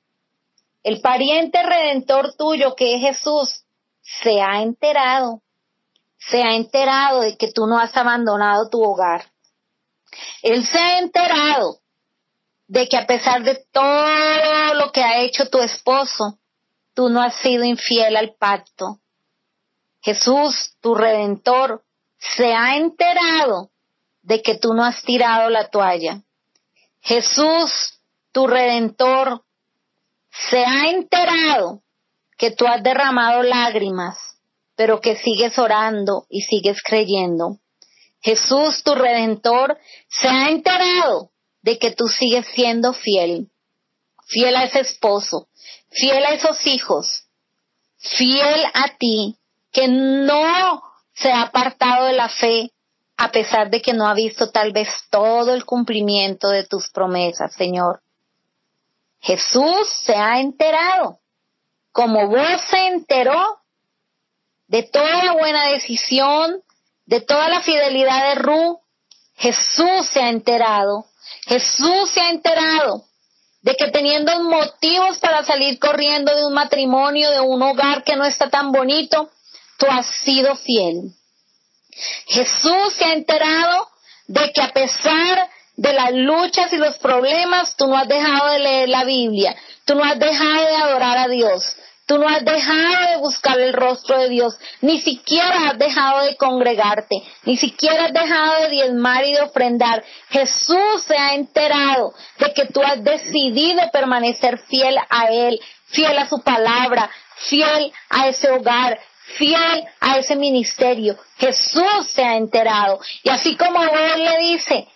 [0.84, 3.66] El pariente redentor tuyo, que es Jesús,
[4.02, 5.42] se ha enterado.
[6.18, 9.26] Se ha enterado de que tú no has abandonado tu hogar.
[10.42, 11.80] Él se ha enterado
[12.68, 16.40] de que a pesar de todo lo que ha hecho tu esposo,
[16.94, 19.00] tú no has sido infiel al pacto.
[20.02, 21.84] Jesús, tu redentor,
[22.18, 23.71] se ha enterado
[24.24, 26.22] de que tú no has tirado la toalla.
[27.02, 28.00] Jesús,
[28.32, 29.44] tu redentor,
[30.32, 31.84] se ha enterado
[32.38, 34.18] que tú has derramado lágrimas,
[34.76, 37.60] pero que sigues orando y sigues creyendo.
[38.22, 41.32] Jesús, tu redentor, se ha enterado
[41.62, 43.50] de que tú sigues siendo fiel,
[44.28, 45.50] fiel a ese esposo,
[45.90, 47.28] fiel a esos hijos,
[47.98, 49.38] fiel a ti,
[49.72, 50.82] que no
[51.14, 52.72] se ha apartado de la fe,
[53.24, 57.54] a pesar de que no ha visto tal vez todo el cumplimiento de tus promesas,
[57.54, 58.02] Señor.
[59.20, 61.20] Jesús se ha enterado,
[61.92, 63.60] como vos se enteró
[64.66, 66.64] de toda la buena decisión,
[67.06, 68.82] de toda la fidelidad de Ru,
[69.36, 71.06] Jesús se ha enterado,
[71.46, 73.06] Jesús se ha enterado
[73.62, 78.26] de que teniendo motivos para salir corriendo de un matrimonio, de un hogar que no
[78.26, 79.30] está tan bonito,
[79.78, 81.14] tú has sido fiel.
[82.28, 83.88] Jesús se ha enterado
[84.28, 88.60] de que a pesar de las luchas y los problemas, tú no has dejado de
[88.60, 91.76] leer la Biblia, tú no has dejado de adorar a Dios,
[92.06, 96.36] tú no has dejado de buscar el rostro de Dios, ni siquiera has dejado de
[96.36, 100.04] congregarte, ni siquiera has dejado de diezmar y de ofrendar.
[100.30, 106.28] Jesús se ha enterado de que tú has decidido permanecer fiel a Él, fiel a
[106.28, 109.00] su palabra, fiel a ese hogar,
[109.38, 111.18] fiel a ese ministerio.
[111.38, 113.00] Jesús se ha enterado.
[113.24, 114.88] Y así como Él le dice,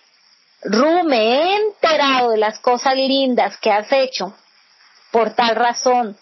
[0.62, 4.34] Ru, me he enterado de las cosas lindas que has hecho.
[5.10, 6.16] Por tal razón,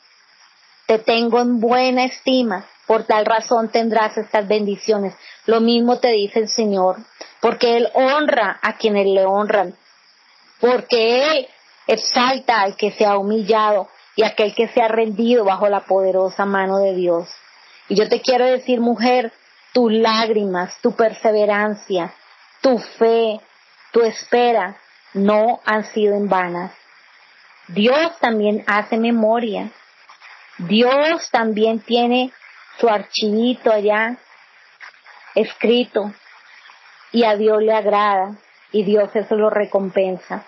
[0.87, 2.67] te tengo en buena estima.
[2.87, 5.15] Por tal razón tendrás estas bendiciones.
[5.47, 6.97] Lo mismo te dice el Señor.
[7.41, 9.75] Porque Él honra a quienes le honran.
[10.61, 11.49] Porque Él
[11.87, 16.45] exalta al que se ha humillado y aquel que se ha rendido bajo la poderosa
[16.45, 17.29] mano de Dios.
[17.89, 19.33] Y yo te quiero decir, mujer,
[19.73, 22.15] tus lágrimas, tu perseverancia,
[22.61, 23.41] tu fe,
[23.93, 24.77] tu espera
[25.13, 26.73] no han sido en vanas.
[27.69, 29.71] Dios también hace memoria.
[30.59, 32.33] Dios también tiene
[32.79, 34.17] su archivito allá
[35.35, 36.13] escrito
[37.13, 38.37] y a Dios le agrada
[38.73, 40.45] y Dios eso lo recompensa.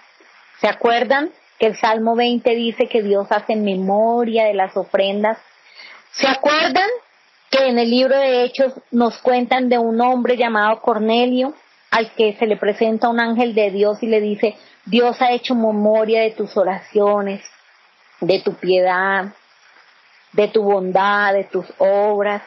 [0.60, 5.38] ¿Se acuerdan que el Salmo 20 dice que Dios hace memoria de las ofrendas?
[6.12, 6.88] ¿Se acuerdan
[7.50, 11.54] que en el libro de Hechos nos cuentan de un hombre llamado Cornelio,
[11.90, 15.54] al que se le presenta un ángel de Dios y le dice, Dios ha hecho
[15.54, 17.42] memoria de tus oraciones,
[18.20, 19.32] de tu piedad,
[20.32, 22.42] de tu bondad, de tus obras.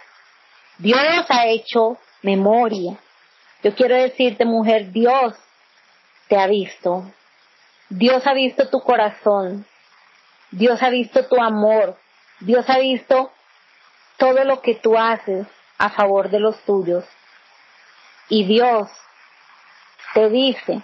[0.77, 2.97] Dios ha hecho memoria.
[3.63, 5.33] Yo quiero decirte, mujer, Dios
[6.27, 7.11] te ha visto.
[7.89, 9.65] Dios ha visto tu corazón.
[10.51, 11.97] Dios ha visto tu amor.
[12.39, 13.31] Dios ha visto
[14.19, 17.05] todo lo que tú haces a favor de los tuyos.
[18.27, 18.89] Y Dios
[20.13, 20.83] te dice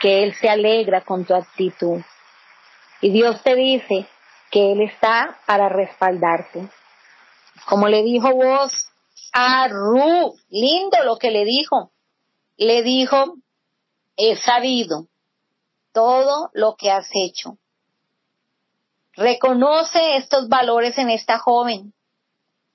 [0.00, 2.00] que Él se alegra con tu actitud.
[3.00, 4.06] Y Dios te dice
[4.50, 6.68] que Él está para respaldarte.
[7.66, 8.88] Como le dijo vos
[9.32, 11.90] a Ru, lindo lo que le dijo.
[12.56, 13.34] Le dijo,
[14.16, 15.08] he sabido
[15.92, 17.58] todo lo que has hecho.
[19.14, 21.92] Reconoce estos valores en esta joven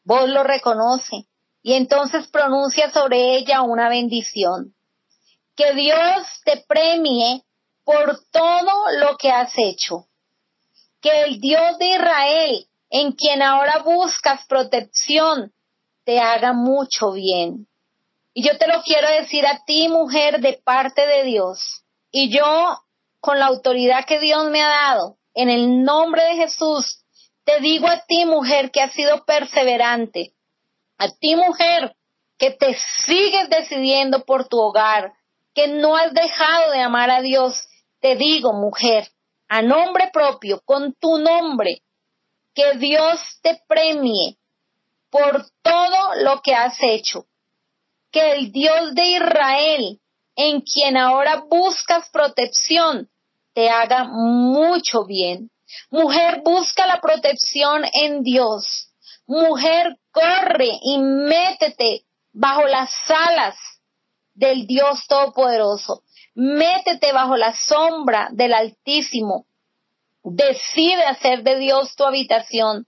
[0.03, 1.27] vos lo reconoce
[1.61, 4.75] y entonces pronuncia sobre ella una bendición.
[5.55, 7.43] Que Dios te premie
[7.83, 10.07] por todo lo que has hecho.
[11.01, 15.53] Que el Dios de Israel, en quien ahora buscas protección,
[16.03, 17.67] te haga mucho bien.
[18.33, 21.83] Y yo te lo quiero decir a ti, mujer, de parte de Dios.
[22.11, 22.79] Y yo,
[23.19, 27.03] con la autoridad que Dios me ha dado, en el nombre de Jesús,
[27.43, 30.33] te digo a ti, mujer, que has sido perseverante,
[30.97, 31.95] a ti, mujer,
[32.37, 32.75] que te
[33.05, 35.13] sigues decidiendo por tu hogar,
[35.53, 37.67] que no has dejado de amar a Dios,
[37.99, 39.07] te digo, mujer,
[39.47, 41.83] a nombre propio, con tu nombre,
[42.53, 44.37] que Dios te premie
[45.09, 47.25] por todo lo que has hecho.
[48.11, 49.99] Que el Dios de Israel,
[50.35, 53.09] en quien ahora buscas protección,
[53.53, 55.51] te haga mucho bien.
[55.89, 58.89] Mujer, busca la protección en Dios.
[59.26, 63.55] Mujer, corre y métete bajo las alas
[64.34, 66.03] del Dios Todopoderoso.
[66.36, 69.45] Métete bajo la sombra del Altísimo,
[70.24, 72.88] Decide hacer de Dios tu habitación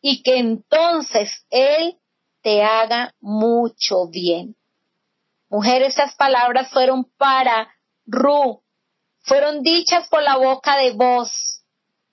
[0.00, 1.98] y que entonces Él
[2.40, 4.54] te haga mucho bien.
[5.48, 7.68] Mujer, estas palabras fueron para
[8.06, 8.62] Ru,
[9.20, 11.47] fueron dichas por la boca de vos,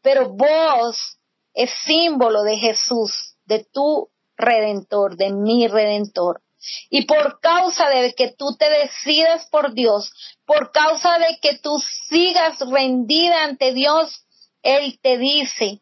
[0.06, 1.18] pero vos
[1.56, 6.44] es símbolo de Jesús, de tu redentor, de mi redentor.
[6.92, 10.14] Y por causa de que tú te decidas por Dios,
[10.46, 14.28] por causa de que tú sigas rendida ante Dios,
[14.62, 15.82] Él te dice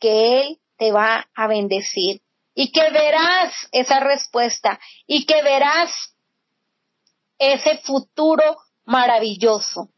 [0.00, 2.20] que Él te va a bendecir.
[2.54, 4.78] Y que verás esa respuesta.
[5.06, 6.14] Y que verás
[7.38, 9.88] ese futuro maravilloso,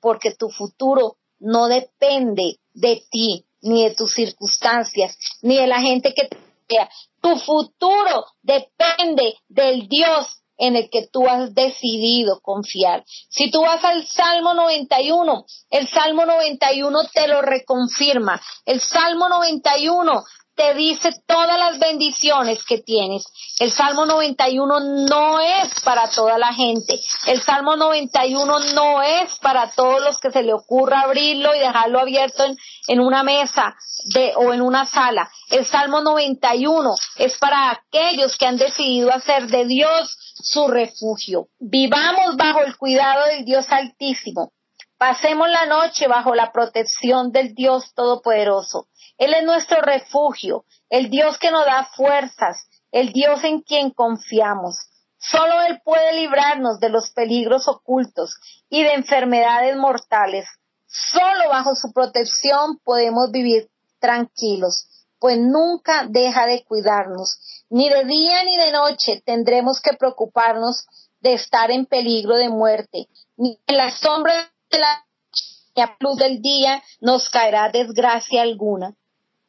[0.00, 6.14] porque tu futuro no depende de ti, ni de tus circunstancias, ni de la gente
[6.14, 6.38] que te
[6.68, 6.88] vea.
[7.20, 13.02] Tu futuro depende del Dios en el que tú has decidido confiar.
[13.30, 18.40] Si tú vas al Salmo 91, el Salmo 91 te lo reconfirma.
[18.66, 20.22] El Salmo 91
[20.54, 23.24] te dice todas las bendiciones que tienes.
[23.58, 27.00] El Salmo 91 no es para toda la gente.
[27.26, 32.00] El Salmo 91 no es para todos los que se le ocurra abrirlo y dejarlo
[32.00, 32.56] abierto en,
[32.88, 33.74] en una mesa
[34.14, 35.30] de, o en una sala.
[35.50, 41.48] El Salmo 91 es para aquellos que han decidido hacer de Dios su refugio.
[41.58, 44.52] Vivamos bajo el cuidado del Dios Altísimo.
[45.00, 48.88] Pasemos la noche bajo la protección del Dios Todopoderoso.
[49.16, 54.76] Él es nuestro refugio, el Dios que nos da fuerzas, el Dios en quien confiamos.
[55.16, 58.34] Solo Él puede librarnos de los peligros ocultos
[58.68, 60.46] y de enfermedades mortales.
[60.86, 63.70] Solo bajo su protección podemos vivir
[64.00, 64.86] tranquilos,
[65.18, 67.64] pues nunca deja de cuidarnos.
[67.70, 70.84] Ni de día ni de noche tendremos que preocuparnos
[71.20, 76.82] de estar en peligro de muerte, ni en la sombra de la luz del día
[77.00, 78.94] nos caerá desgracia alguna.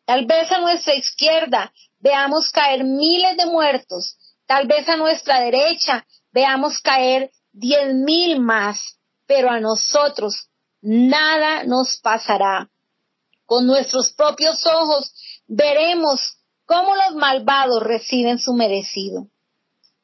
[0.05, 6.05] Tal vez a nuestra izquierda veamos caer miles de muertos, tal vez a nuestra derecha
[6.32, 10.49] veamos caer diez mil más, pero a nosotros
[10.82, 12.69] nada nos pasará.
[13.45, 15.13] Con nuestros propios ojos
[15.47, 16.19] veremos
[16.65, 19.28] cómo los malvados reciben su merecido.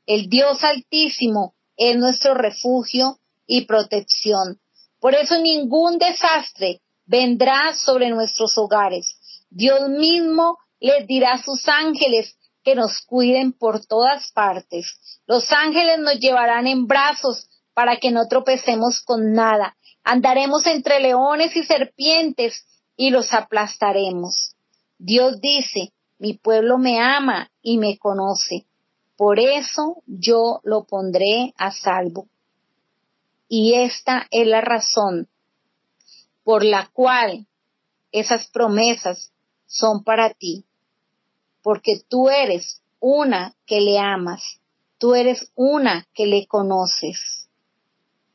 [0.06, 4.60] El Dios Altísimo es nuestro refugio y protección.
[5.00, 9.18] Por eso ningún desastre vendrá sobre nuestros hogares.
[9.50, 15.00] Dios mismo les dirá a sus ángeles que nos cuiden por todas partes.
[15.26, 19.78] Los ángeles nos llevarán en brazos para que no tropecemos con nada.
[20.04, 24.56] Andaremos entre leones y serpientes y los aplastaremos.
[24.98, 28.66] Dios dice, mi pueblo me ama y me conoce.
[29.16, 32.28] Por eso yo lo pondré a salvo.
[33.50, 35.30] Y esta es la razón
[36.44, 37.46] por la cual
[38.12, 39.32] esas promesas
[39.66, 40.66] son para ti,
[41.62, 44.60] porque tú eres una que le amas,
[44.98, 47.48] tú eres una que le conoces,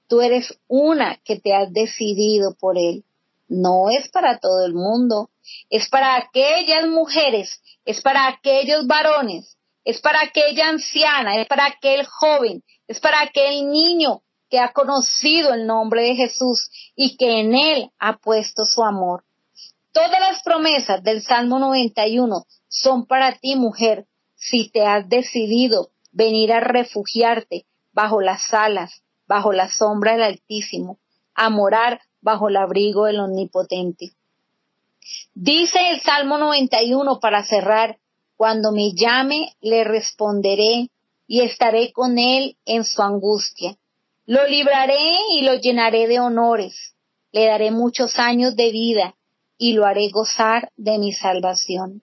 [0.09, 3.05] tú eres una que te has decidido por él.
[3.49, 5.31] No es para todo el mundo,
[5.69, 12.07] es para aquellas mujeres, es para aquellos varones, es para aquella anciana, es para aquel
[12.07, 14.23] joven, es para aquel niño
[14.53, 19.25] que ha conocido el nombre de Jesús y que en él ha puesto su amor.
[19.93, 26.53] Todas las promesas del Salmo 91 son para ti, mujer, si te has decidido venir
[26.53, 30.99] a refugiarte bajo las alas, bajo la sombra del Altísimo,
[31.35, 34.11] a morar bajo el abrigo del Omnipotente.
[35.33, 37.99] Dice el Salmo 91 para cerrar,
[38.37, 40.91] cuando me llame le responderé
[41.27, 43.79] y estaré con él en su angustia.
[44.27, 46.95] Lo libraré y lo llenaré de honores.
[47.33, 49.15] Le daré muchos años de vida
[49.59, 52.03] y lo haré gozar de mi salvación.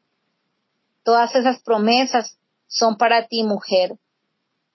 [1.04, 3.98] Todas esas promesas son para ti, mujer.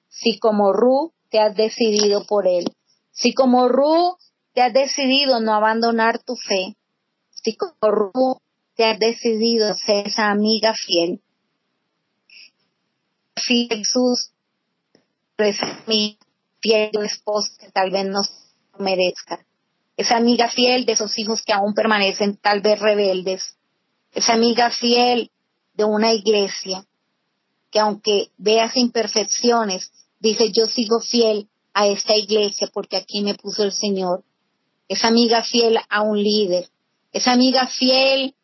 [0.09, 2.65] Si como Ru te has decidido por él,
[3.11, 4.17] si como Ru
[4.53, 6.77] te has decidido no abandonar tu fe,
[7.31, 8.41] si como Ru
[8.75, 11.21] te has decidido ser esa amiga fiel,
[13.37, 14.31] si Jesús
[15.39, 16.19] es mi
[16.65, 18.23] fiel esposo que tal vez no
[18.79, 19.45] merezca,
[19.99, 23.57] esa amiga fiel de esos hijos que aún permanecen tal vez rebeldes,
[24.13, 25.31] esa amiga fiel
[25.75, 26.83] de una iglesia
[27.71, 33.63] que aunque veas imperfecciones, dice yo sigo fiel a esta iglesia porque aquí me puso
[33.63, 34.25] el Señor.
[34.89, 36.69] Esa amiga fiel a un líder,
[37.13, 38.35] esa amiga fiel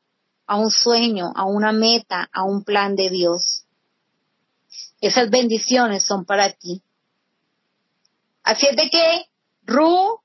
[0.47, 3.65] a un sueño, a una meta, a un plan de Dios.
[5.01, 6.83] Esas bendiciones son para ti.
[8.51, 9.27] Así es de que,
[9.63, 10.21] Ru,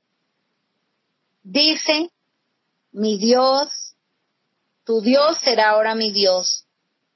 [1.43, 2.09] dice,
[2.91, 3.95] mi Dios
[4.85, 6.67] tu Dios será ahora mi Dios,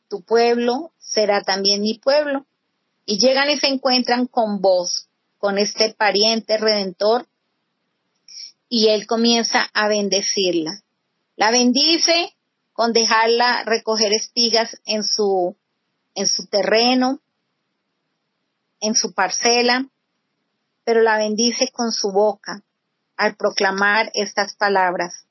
[0.10, 2.48] tu pueblo será también mi pueblo.
[3.06, 5.08] Y llegan y se encuentran con vos,
[5.38, 7.28] con este pariente redentor,
[8.68, 10.82] y él comienza a bendecirla.
[11.36, 12.36] La bendice
[12.74, 15.56] con dejarla recoger espigas en su,
[16.16, 17.20] en su terreno,
[18.80, 19.88] en su parcela,
[20.84, 22.64] pero la bendice con su boca
[23.18, 25.26] al proclamar estas palabras.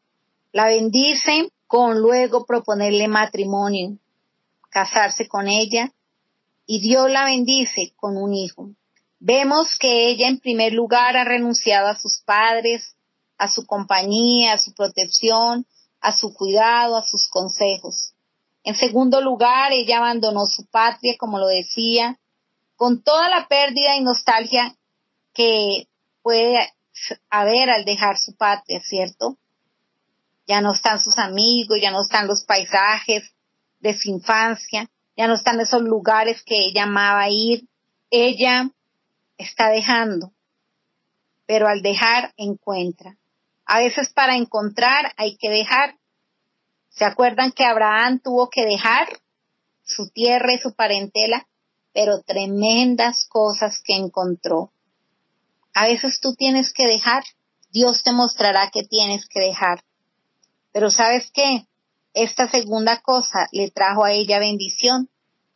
[0.53, 3.99] La bendice con luego proponerle matrimonio,
[4.71, 5.93] casarse con ella,
[6.67, 8.71] y Dios la bendice con un hijo.
[9.21, 12.95] Vemos que ella en primer lugar ha renunciado a sus padres,
[13.37, 15.67] a su compañía, a su protección,
[16.01, 18.13] a su cuidado, a sus consejos.
[18.65, 22.19] En segundo lugar, ella abandonó su patria, como lo decía,
[22.77, 24.77] con toda la pérdida y nostalgia
[25.39, 25.87] que
[26.21, 26.59] puede
[27.31, 29.39] haber al dejar su patria, ¿cierto?
[30.49, 33.33] Ya no están sus amigos, ya no están los paisajes
[33.79, 37.69] de su infancia, ya no están esos lugares que ella amaba ir.
[38.11, 38.69] Ella
[39.37, 40.33] está dejando,
[41.47, 43.17] pero al dejar encuentra.
[43.65, 45.95] A veces para encontrar hay que dejar.
[46.89, 49.07] ¿Se acuerdan que Abraham tuvo que dejar
[49.85, 51.47] su tierra y su parentela?
[51.93, 54.73] Pero tremendas cosas que encontró.
[55.79, 57.23] A veces tú tienes que dejar.
[57.71, 59.85] Dios te mostrará que tienes que dejar.
[60.73, 61.69] Pero sabes qué?
[62.15, 65.09] Esta segunda cosa le trajo a ella bendición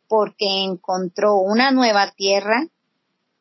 [0.07, 2.65] porque encontró una nueva tierra,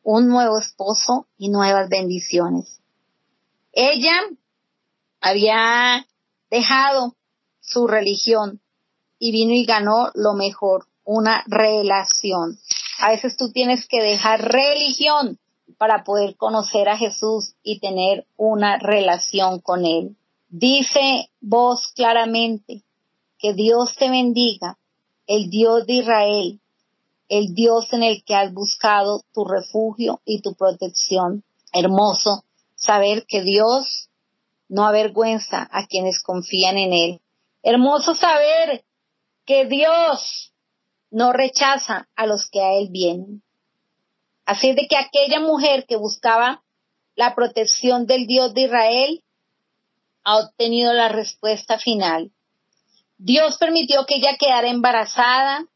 [0.02, 2.80] un nuevo esposo y nuevas bendiciones.
[3.70, 4.16] Ella
[5.20, 6.08] había
[6.50, 7.14] dejado
[7.60, 8.60] su religión
[9.20, 12.58] y vino y ganó lo mejor, una relación.
[12.98, 15.38] A veces tú tienes que dejar religión
[15.82, 20.14] para poder conocer a Jesús y tener una relación con Él.
[20.48, 22.84] Dice vos claramente
[23.36, 24.78] que Dios te bendiga,
[25.26, 26.60] el Dios de Israel,
[27.28, 31.42] el Dios en el que has buscado tu refugio y tu protección.
[31.72, 32.44] Hermoso
[32.76, 34.08] saber que Dios
[34.68, 37.20] no avergüenza a quienes confían en Él.
[37.64, 38.84] Hermoso saber
[39.44, 40.52] que Dios
[41.10, 43.42] no rechaza a los que a Él vienen.
[44.44, 46.62] Así de que aquella mujer que buscaba
[47.14, 49.24] la protección del Dios de Israel
[50.24, 52.30] ha obtenido la respuesta final.
[53.18, 55.66] Dios permitió que ella quedara embarazada.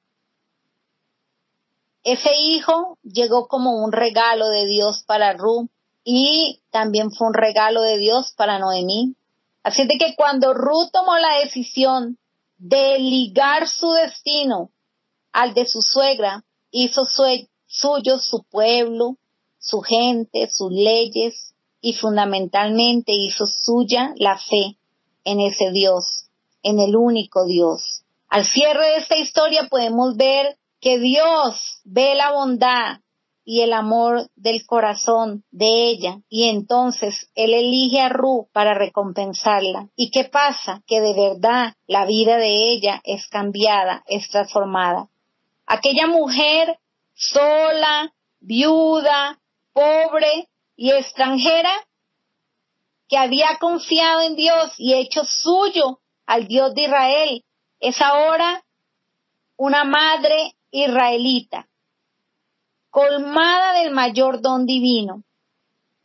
[2.02, 5.68] Ese hijo llegó como un regalo de Dios para Ruth
[6.04, 9.16] y también fue un regalo de Dios para Noemí.
[9.62, 12.18] Así de que cuando Ruth tomó la decisión
[12.58, 14.70] de ligar su destino
[15.32, 17.04] al de su suegra, hizo
[17.80, 19.16] suyo su pueblo,
[19.58, 24.76] su gente, sus leyes y fundamentalmente hizo suya la fe
[25.24, 26.28] en ese Dios,
[26.62, 28.02] en el único Dios.
[28.28, 33.00] Al cierre de esta historia podemos ver que Dios ve la bondad
[33.44, 39.88] y el amor del corazón de ella y entonces él elige a Ru para recompensarla.
[39.94, 40.82] ¿Y qué pasa?
[40.86, 45.08] Que de verdad la vida de ella es cambiada, es transformada.
[45.66, 46.78] Aquella mujer
[47.16, 49.40] sola, viuda,
[49.72, 51.72] pobre y extranjera
[53.08, 57.44] que había confiado en Dios y hecho suyo al Dios de Israel,
[57.80, 58.64] es ahora
[59.56, 61.68] una madre israelita
[62.90, 65.22] colmada del mayor don divino.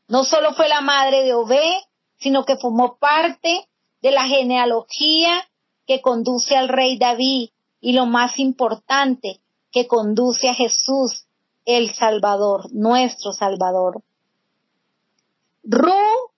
[0.08, 1.82] No solo fue la madre de Obé,
[2.20, 3.68] sino que formó parte
[4.02, 5.48] de la genealogía
[5.88, 7.50] que conduce al rey David
[7.80, 9.41] y lo más importante,
[9.72, 11.26] que conduce a Jesús,
[11.66, 14.02] el Salvador, nuestro Salvador.
[15.64, 16.32] Ru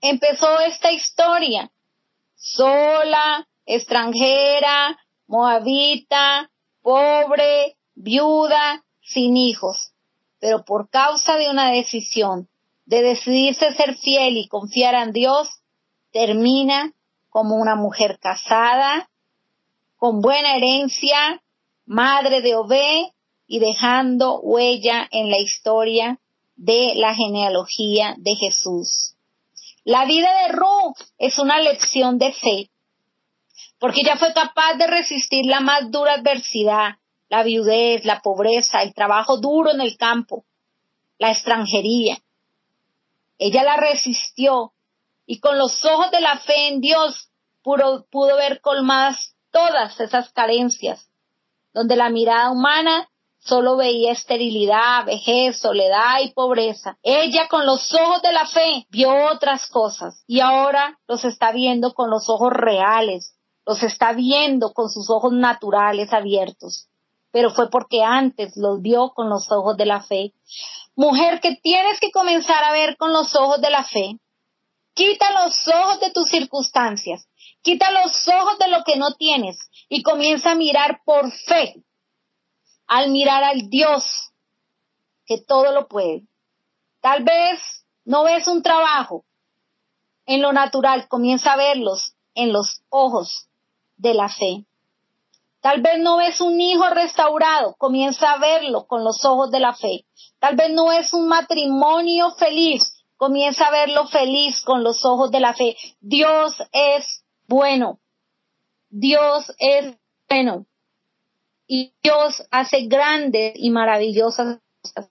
[0.00, 1.70] empezó esta historia
[2.44, 6.50] sola, extranjera, moabita,
[6.82, 9.92] pobre, viuda, sin hijos,
[10.40, 12.48] pero por causa de una decisión
[12.86, 15.48] de decidirse ser fiel y confiar en Dios,
[16.12, 16.92] termina
[17.30, 19.08] como una mujer casada,
[19.96, 21.42] con buena herencia,
[21.86, 23.12] madre de Obé
[23.46, 26.18] y dejando huella en la historia
[26.56, 29.14] de la genealogía de Jesús.
[29.84, 32.70] La vida de Ruth es una lección de fe,
[33.78, 36.96] porque ella fue capaz de resistir la más dura adversidad
[37.34, 40.44] la viudez, la pobreza, el trabajo duro en el campo,
[41.18, 42.18] la extranjería.
[43.38, 44.72] Ella la resistió
[45.26, 47.30] y con los ojos de la fe en Dios
[47.62, 51.08] pudo ver colmadas todas esas carencias,
[51.74, 53.08] donde la mirada humana
[53.44, 56.96] solo veía esterilidad, vejez, soledad y pobreza.
[57.02, 61.92] Ella con los ojos de la fe vio otras cosas y ahora los está viendo
[61.92, 63.34] con los ojos reales,
[63.66, 66.88] los está viendo con sus ojos naturales abiertos,
[67.30, 70.32] pero fue porque antes los vio con los ojos de la fe.
[70.96, 74.18] Mujer que tienes que comenzar a ver con los ojos de la fe.
[74.94, 77.28] Quita los ojos de tus circunstancias,
[77.62, 81.82] quita los ojos de lo que no tienes y comienza a mirar por fe.
[82.86, 84.32] Al mirar al Dios
[85.26, 86.22] que todo lo puede.
[87.00, 87.60] Tal vez
[88.04, 89.24] no ves un trabajo
[90.26, 93.48] en lo natural, comienza a verlos en los ojos
[93.96, 94.64] de la fe.
[95.60, 99.74] Tal vez no ves un hijo restaurado, comienza a verlo con los ojos de la
[99.74, 100.04] fe.
[100.38, 102.93] Tal vez no es un matrimonio feliz,
[103.24, 105.78] comienza a verlo feliz con los ojos de la fe.
[105.98, 107.98] Dios es bueno.
[108.90, 109.96] Dios es
[110.28, 110.66] bueno.
[111.66, 115.08] Y Dios hace grandes y maravillosas cosas.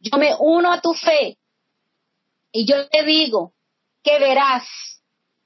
[0.00, 1.36] Yo me uno a tu fe
[2.50, 3.52] y yo te digo
[4.02, 4.66] que verás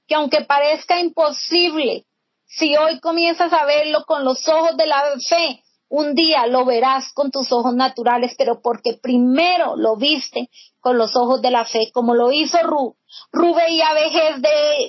[0.07, 2.07] que aunque parezca imposible,
[2.45, 7.13] si hoy comienzas a verlo con los ojos de la fe, un día lo verás
[7.13, 10.51] con tus ojos naturales, pero porque primero lo viste
[10.87, 12.95] con los ojos de la fe, como lo hizo Ru.
[13.33, 14.41] Ru veía vejez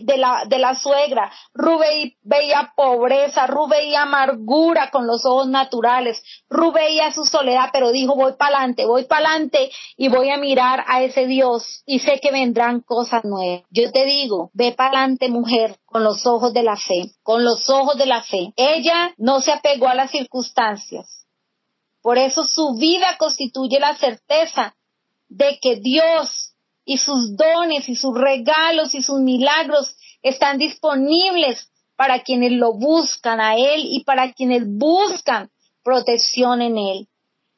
[0.04, 1.80] de, la, de la suegra, Ru
[2.22, 6.22] veía pobreza, Ru veía amargura con los ojos naturales,
[6.52, 10.38] Ru veía su soledad, pero dijo, voy para adelante, voy para adelante y voy a
[10.38, 13.64] mirar a ese Dios y sé que vendrán cosas nuevas.
[13.72, 17.68] Yo te digo, ve para adelante mujer con los ojos de la fe, con los
[17.72, 18.54] ojos de la fe.
[18.56, 21.26] Ella no se apegó a las circunstancias.
[22.04, 24.77] Por eso su vida constituye la certeza
[25.30, 26.54] de que Dios
[26.86, 33.42] y sus dones y sus regalos y sus milagros están disponibles para quienes lo buscan
[33.42, 35.52] a Él y para quienes buscan
[35.84, 37.08] protección en Él.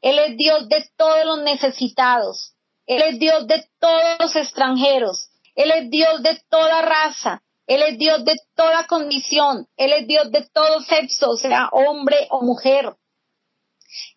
[0.01, 2.53] Él es Dios de todos los necesitados.
[2.85, 5.29] Él es Dios de todos los extranjeros.
[5.55, 7.43] Él es Dios de toda raza.
[7.67, 9.67] Él es Dios de toda condición.
[9.77, 12.95] Él es Dios de todo sexo, sea hombre o mujer.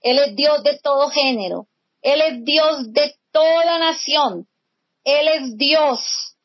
[0.01, 1.67] Él es Dios de todo género.
[2.01, 4.47] Él es Dios de toda nación.
[5.05, 6.37] Él es Dios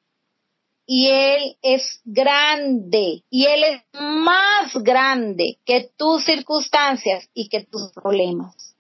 [0.86, 7.92] y Él es grande y Él es más grande que tus circunstancias y que tus
[7.92, 8.76] problemas.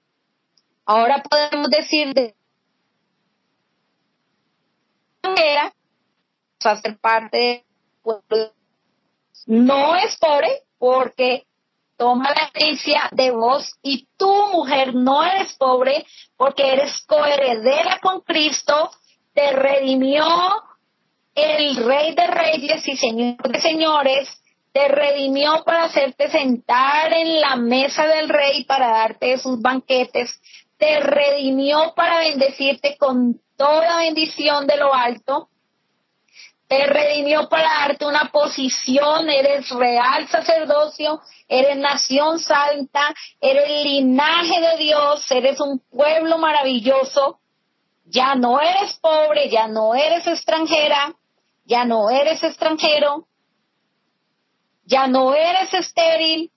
[0.85, 2.33] Ahora podemos decir de
[5.21, 5.73] manera
[6.63, 7.63] a ser parte del
[8.01, 8.53] pueblo.
[9.45, 11.46] No es pobre porque
[11.97, 16.05] toma la herencia de vos y tu mujer no eres pobre
[16.37, 18.91] porque eres coheredera con Cristo,
[19.33, 20.25] te redimió
[21.35, 24.41] el Rey de Reyes y Señor de Señores,
[24.71, 30.39] te redimió para hacerte sentar en la mesa del Rey para darte sus banquetes,
[30.77, 35.49] te redimió para bendecirte con toda bendición de lo alto,
[36.67, 44.77] te redimió para darte una posición, eres real sacerdocio, eres nación santa, eres linaje de
[44.77, 47.39] Dios, eres un pueblo maravilloso,
[48.05, 51.15] ya no eres pobre, ya no eres extranjera,
[51.65, 53.27] ya no eres extranjero,
[54.83, 56.51] ya no eres estéril,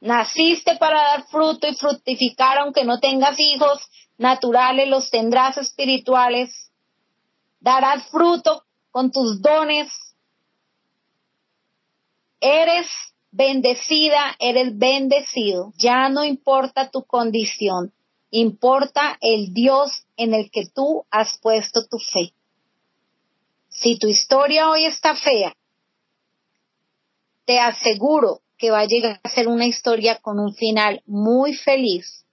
[0.00, 3.80] naciste para dar fruto y fructificar aunque no tengas hijos
[4.16, 6.70] naturales, los tendrás espirituales,
[7.58, 8.64] darás fruto
[8.94, 9.88] con tus dones.
[12.38, 12.86] Eres
[13.32, 15.72] bendecida, eres bendecido.
[15.76, 17.92] Ya no importa tu condición,
[18.30, 22.34] importa el Dios en el que tú has puesto tu fe.
[23.68, 25.56] Si tu historia hoy está fea,
[27.46, 32.24] te aseguro que va a llegar a ser una historia con un final muy feliz,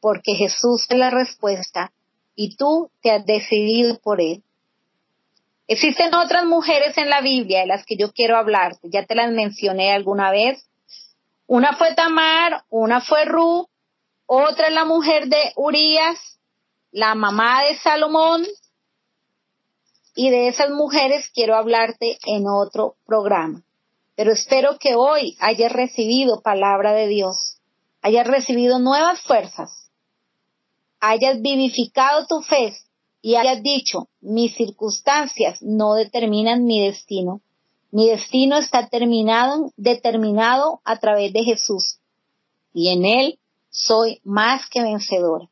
[0.00, 1.92] porque Jesús es la respuesta
[2.34, 4.42] y tú te has decidido por él.
[5.72, 9.30] Existen otras mujeres en la Biblia de las que yo quiero hablarte, ya te las
[9.30, 10.68] mencioné alguna vez.
[11.46, 13.68] Una fue Tamar, una fue Ru,
[14.26, 16.40] otra es la mujer de Urias,
[16.90, 18.44] la mamá de Salomón,
[20.16, 23.62] y de esas mujeres quiero hablarte en otro programa.
[24.16, 27.60] Pero espero que hoy hayas recibido palabra de Dios,
[28.02, 29.88] hayas recibido nuevas fuerzas,
[30.98, 32.76] hayas vivificado tu fe
[33.22, 37.40] y hayas dicho, mis circunstancias no determinan mi destino.
[37.90, 41.98] Mi destino está terminado, determinado a través de Jesús.
[42.72, 45.48] Y en Él soy más que vencedora.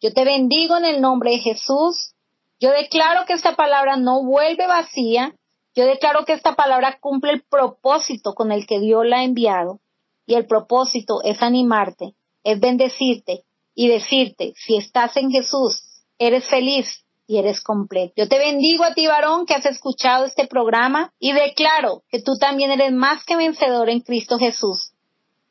[0.00, 2.14] Yo te bendigo en el nombre de Jesús.
[2.60, 5.34] Yo declaro que esta palabra no vuelve vacía.
[5.74, 9.80] Yo declaro que esta palabra cumple el propósito con el que Dios la ha enviado.
[10.26, 12.14] Y el propósito es animarte,
[12.44, 15.87] es bendecirte y decirte, si estás en Jesús,
[16.18, 18.14] eres feliz, y eres completo.
[18.16, 22.38] Yo te bendigo a ti, varón, que has escuchado este programa y declaro que tú
[22.38, 24.92] también eres más que vencedor en Cristo Jesús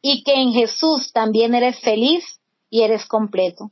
[0.02, 2.42] y que en Jesús también eres feliz
[2.72, 3.72] y eres completo.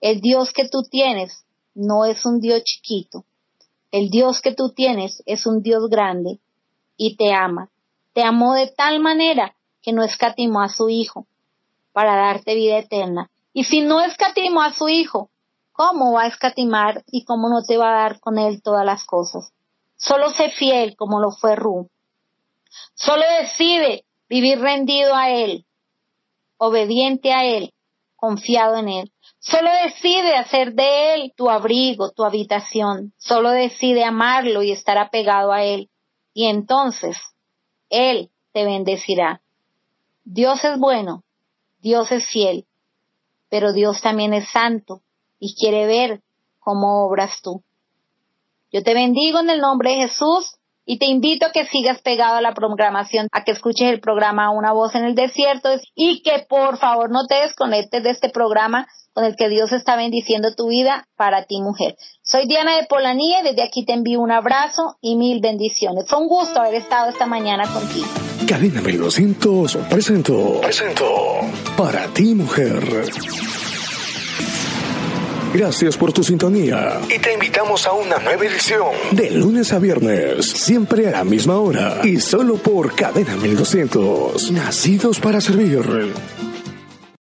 [0.00, 3.26] El Dios que tú tienes no es un Dios chiquito.
[3.90, 6.38] El Dios que tú tienes es un Dios grande
[6.96, 7.68] y te ama.
[8.14, 11.26] Te amó de tal manera que no escatimó a su Hijo
[11.92, 13.30] para darte vida eterna.
[13.52, 15.28] Y si no escatimó a su Hijo,
[15.82, 19.02] ¿cómo va a escatimar y cómo no te va a dar con Él todas las
[19.04, 19.52] cosas?
[19.96, 21.90] Solo sé fiel como lo fue Ru.
[22.94, 25.66] Solo decide vivir rendido a Él,
[26.56, 27.74] obediente a Él,
[28.14, 29.12] confiado en Él.
[29.40, 33.12] Solo decide hacer de Él tu abrigo, tu habitación.
[33.16, 35.90] Solo decide amarlo y estar apegado a Él.
[36.32, 37.16] Y entonces
[37.90, 39.42] Él te bendecirá.
[40.22, 41.24] Dios es bueno,
[41.80, 42.66] Dios es fiel,
[43.48, 45.02] pero Dios también es santo
[45.42, 46.20] y quiere ver
[46.60, 47.64] cómo obras tú.
[48.70, 50.54] Yo te bendigo en el nombre de Jesús
[50.86, 54.50] y te invito a que sigas pegado a la programación, a que escuches el programa
[54.50, 58.86] Una voz en el desierto y que por favor no te desconectes de este programa
[59.12, 61.96] con el que Dios está bendiciendo tu vida para ti mujer.
[62.22, 66.06] Soy Diana de Polanía y desde aquí te envío un abrazo y mil bendiciones.
[66.06, 68.06] Fue un gusto haber estado esta mañana contigo.
[68.46, 71.40] Cadena 1200 presentó, presentó
[71.76, 72.80] para ti mujer.
[75.54, 77.00] Gracias por tu sintonía.
[77.14, 78.86] Y te invitamos a una nueva edición.
[79.10, 82.00] De lunes a viernes, siempre a la misma hora.
[82.04, 84.50] Y solo por Cadena 1200.
[84.52, 85.80] Nacidos para servir.